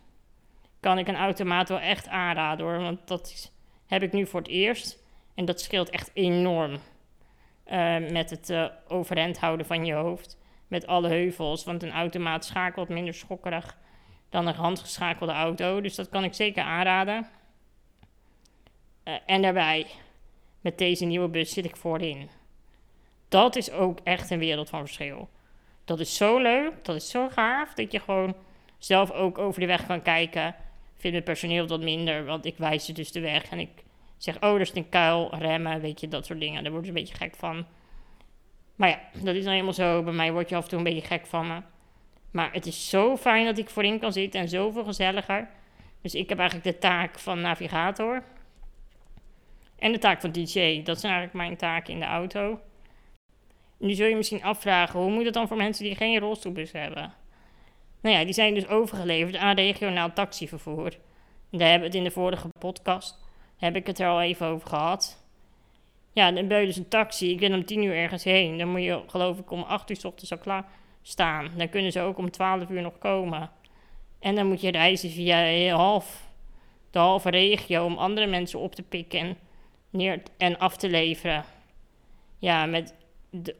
kan 0.85 0.97
ik 0.97 1.07
een 1.07 1.15
automaat 1.15 1.69
wel 1.69 1.79
echt 1.79 2.07
aanraden 2.07 2.65
hoor. 2.65 2.79
Want 2.79 3.07
dat 3.07 3.51
heb 3.85 4.03
ik 4.03 4.11
nu 4.11 4.27
voor 4.27 4.39
het 4.39 4.49
eerst. 4.49 5.03
En 5.35 5.45
dat 5.45 5.61
scheelt 5.61 5.89
echt 5.89 6.11
enorm 6.13 6.71
uh, 6.71 7.97
met 8.09 8.29
het 8.29 8.49
uh, 8.49 8.65
overeind 8.87 9.39
houden 9.39 9.65
van 9.65 9.85
je 9.85 9.93
hoofd. 9.93 10.37
Met 10.67 10.87
alle 10.87 11.07
heuvels. 11.07 11.63
Want 11.63 11.83
een 11.83 11.91
automaat 11.91 12.45
schakelt 12.45 12.89
minder 12.89 13.13
schokkerig 13.13 13.77
dan 14.29 14.47
een 14.47 14.55
handgeschakelde 14.55 15.33
auto. 15.33 15.81
Dus 15.81 15.95
dat 15.95 16.09
kan 16.09 16.23
ik 16.23 16.33
zeker 16.33 16.63
aanraden. 16.63 17.27
Uh, 19.03 19.13
en 19.25 19.41
daarbij, 19.41 19.85
met 20.61 20.77
deze 20.77 21.05
nieuwe 21.05 21.27
bus 21.27 21.53
zit 21.53 21.65
ik 21.65 21.75
voorin. 21.75 22.29
Dat 23.29 23.55
is 23.55 23.71
ook 23.71 23.99
echt 24.03 24.29
een 24.29 24.39
wereld 24.39 24.69
van 24.69 24.79
verschil. 24.79 25.29
Dat 25.85 25.99
is 25.99 26.15
zo 26.15 26.37
leuk, 26.37 26.85
dat 26.85 26.95
is 26.95 27.09
zo 27.09 27.29
gaaf, 27.29 27.73
dat 27.73 27.91
je 27.91 27.99
gewoon 27.99 28.35
zelf 28.77 29.11
ook 29.11 29.37
over 29.37 29.59
de 29.59 29.67
weg 29.67 29.85
kan 29.85 30.01
kijken. 30.01 30.55
Vind 30.97 31.15
het 31.15 31.23
personeel 31.23 31.67
wat 31.67 31.81
minder, 31.81 32.25
want 32.25 32.45
ik 32.45 32.57
wijs 32.57 32.85
ze 32.85 32.93
dus 32.93 33.11
de 33.11 33.19
weg. 33.19 33.49
En 33.49 33.59
ik 33.59 33.69
zeg, 34.17 34.41
oh, 34.41 34.53
er 34.53 34.61
is 34.61 34.75
een 34.75 34.89
kuil, 34.89 35.35
remmen, 35.35 35.81
weet 35.81 35.99
je, 35.99 36.07
dat 36.07 36.25
soort 36.25 36.39
dingen. 36.39 36.63
Daar 36.63 36.71
word 36.71 36.83
je 36.83 36.89
een 36.89 36.97
beetje 36.97 37.15
gek 37.15 37.35
van. 37.35 37.65
Maar 38.75 38.89
ja, 38.89 38.99
dat 39.13 39.35
is 39.35 39.41
nou 39.41 39.53
helemaal 39.53 39.73
zo. 39.73 40.03
Bij 40.03 40.13
mij 40.13 40.31
word 40.31 40.49
je 40.49 40.55
af 40.55 40.63
en 40.63 40.69
toe 40.69 40.77
een 40.77 40.83
beetje 40.83 41.07
gek 41.07 41.25
van 41.25 41.47
me. 41.47 41.61
Maar 42.31 42.53
het 42.53 42.65
is 42.65 42.89
zo 42.89 43.17
fijn 43.17 43.45
dat 43.45 43.57
ik 43.57 43.69
voorin 43.69 43.99
kan 43.99 44.13
zitten 44.13 44.39
en 44.39 44.49
zoveel 44.49 44.83
gezelliger. 44.83 45.49
Dus 46.01 46.15
ik 46.15 46.29
heb 46.29 46.39
eigenlijk 46.39 46.69
de 46.69 46.77
taak 46.77 47.19
van 47.19 47.41
navigator. 47.41 48.23
En 49.79 49.91
de 49.91 49.97
taak 49.97 50.21
van 50.21 50.31
DJ. 50.31 50.83
Dat 50.83 50.99
zijn 50.99 51.13
eigenlijk 51.13 51.33
mijn 51.33 51.57
taken 51.57 51.93
in 51.93 51.99
de 51.99 52.05
auto. 52.05 52.59
Nu 53.77 53.93
zul 53.93 54.07
je 54.07 54.15
misschien 54.15 54.43
afvragen, 54.43 54.99
hoe 54.99 55.11
moet 55.11 55.25
het 55.25 55.33
dan 55.33 55.47
voor 55.47 55.57
mensen 55.57 55.83
die 55.83 55.95
geen 55.95 56.19
rolstoelbus 56.19 56.71
hebben? 56.71 57.13
Nou 58.05 58.17
ja, 58.17 58.23
die 58.23 58.33
zijn 58.33 58.53
dus 58.53 58.67
overgeleverd 58.67 59.35
aan 59.35 59.55
regionaal 59.55 60.13
taxivervoer. 60.13 60.91
Daar 61.51 61.69
hebben 61.69 61.79
we 61.79 61.85
het 61.85 61.95
in 61.95 62.03
de 62.03 62.11
vorige 62.11 62.47
podcast, 62.59 63.19
heb 63.57 63.75
ik 63.75 63.87
het 63.87 63.99
er 63.99 64.07
al 64.07 64.21
even 64.21 64.47
over 64.47 64.67
gehad. 64.67 65.25
Ja, 66.13 66.31
dan 66.31 66.47
ben 66.47 66.59
je 66.59 66.65
dus 66.65 66.77
een 66.77 66.87
taxi, 66.87 67.31
ik 67.31 67.39
ben 67.39 67.53
om 67.53 67.65
tien 67.65 67.83
uur 67.83 67.95
ergens 67.95 68.23
heen. 68.23 68.57
Dan 68.57 68.67
moet 68.67 68.83
je 68.83 69.01
geloof 69.07 69.39
ik 69.39 69.51
om 69.51 69.61
acht 69.61 69.89
uur 69.89 69.95
s 69.95 70.05
ochtends 70.05 70.31
al 70.31 70.37
klaar 70.37 70.65
staan. 71.01 71.51
Dan 71.57 71.69
kunnen 71.69 71.91
ze 71.91 72.01
ook 72.01 72.17
om 72.17 72.31
twaalf 72.31 72.69
uur 72.69 72.81
nog 72.81 72.97
komen. 72.97 73.49
En 74.19 74.35
dan 74.35 74.47
moet 74.47 74.61
je 74.61 74.71
reizen 74.71 75.09
via 75.09 75.69
half, 75.75 76.27
de 76.91 76.99
halve 76.99 77.29
regio 77.29 77.85
om 77.85 77.97
andere 77.97 78.27
mensen 78.27 78.59
op 78.59 78.75
te 78.75 78.83
pikken 78.83 79.19
en 79.19 79.37
neer 79.89 80.21
en 80.37 80.59
af 80.59 80.77
te 80.77 80.89
leveren. 80.89 81.43
Ja, 82.39 82.65
met 82.65 82.95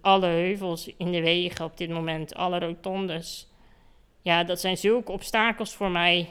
alle 0.02 0.28
heuvels 0.28 0.96
in 0.98 1.12
de 1.12 1.22
wegen 1.22 1.66
op 1.66 1.78
dit 1.78 1.90
moment, 1.90 2.36
alle 2.36 2.60
rotondes. 2.60 3.54
Ja, 4.26 4.44
dat 4.44 4.60
zijn 4.60 4.78
zulke 4.78 5.12
obstakels 5.12 5.74
voor 5.74 5.92
mij 5.92 6.30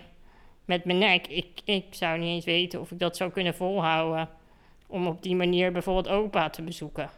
met 0.65 0.85
mijn 0.85 0.99
nek. 0.99 1.27
Ik, 1.27 1.61
ik 1.65 1.85
zou 1.91 2.19
niet 2.19 2.29
eens 2.29 2.45
weten 2.45 2.81
of 2.81 2.91
ik 2.91 2.99
dat 2.99 3.17
zou 3.17 3.31
kunnen 3.31 3.55
volhouden. 3.55 4.29
Om 4.87 5.07
op 5.07 5.23
die 5.23 5.37
manier 5.37 5.73
bijvoorbeeld 5.73 6.09
opa 6.09 6.51
te 6.51 6.63
bezoeken. 6.63 7.11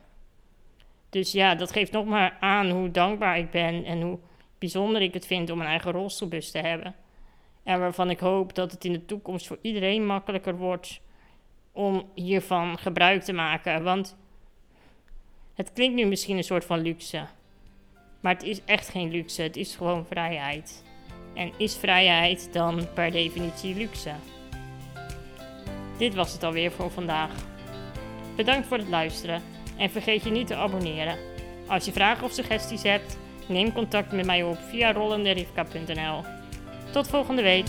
Dus 1.10 1.32
ja, 1.32 1.54
dat 1.54 1.72
geeft 1.72 1.92
nog 1.92 2.06
maar 2.06 2.36
aan 2.40 2.70
hoe 2.70 2.90
dankbaar 2.90 3.38
ik 3.38 3.50
ben 3.50 3.84
en 3.84 4.00
hoe 4.00 4.18
bijzonder 4.58 5.02
ik 5.02 5.14
het 5.14 5.26
vind 5.26 5.50
om 5.50 5.60
een 5.60 5.66
eigen 5.66 5.92
rolstoelbus 5.92 6.50
te 6.50 6.58
hebben. 6.58 6.94
En 7.62 7.80
waarvan 7.80 8.10
ik 8.10 8.18
hoop 8.18 8.54
dat 8.54 8.72
het 8.72 8.84
in 8.84 8.92
de 8.92 9.04
toekomst 9.04 9.46
voor 9.46 9.58
iedereen 9.60 10.06
makkelijker 10.06 10.56
wordt 10.56 11.00
om 11.72 12.10
hiervan 12.14 12.78
gebruik 12.78 13.22
te 13.22 13.32
maken. 13.32 13.82
Want 13.82 14.16
het 15.54 15.72
klinkt 15.72 15.96
nu 15.96 16.04
misschien 16.06 16.36
een 16.36 16.44
soort 16.44 16.64
van 16.64 16.80
luxe. 16.80 17.26
Maar 18.20 18.33
het 18.35 18.42
is 18.42 18.61
echt 18.64 18.88
geen 18.88 19.11
luxe, 19.11 19.42
het 19.42 19.57
is 19.57 19.76
gewoon 19.76 20.07
vrijheid. 20.07 20.85
En 21.35 21.52
is 21.57 21.76
vrijheid 21.76 22.48
dan 22.52 22.87
per 22.94 23.11
definitie 23.11 23.74
luxe? 23.74 24.12
Dit 25.98 26.14
was 26.14 26.33
het 26.33 26.42
alweer 26.42 26.72
voor 26.72 26.90
vandaag. 26.90 27.31
Bedankt 28.37 28.66
voor 28.66 28.79
het 28.79 28.88
luisteren 28.88 29.42
en 29.76 29.90
vergeet 29.90 30.22
je 30.22 30.31
niet 30.31 30.46
te 30.46 30.55
abonneren. 30.55 31.18
Als 31.66 31.85
je 31.85 31.92
vragen 31.92 32.24
of 32.24 32.33
suggesties 32.33 32.83
hebt, 32.83 33.18
neem 33.48 33.72
contact 33.72 34.12
met 34.12 34.26
mij 34.26 34.42
op 34.42 34.59
via 34.70 34.92
rollenderivka.nl. 34.92 36.22
Tot 36.92 37.09
volgende 37.09 37.42
week. 37.42 37.66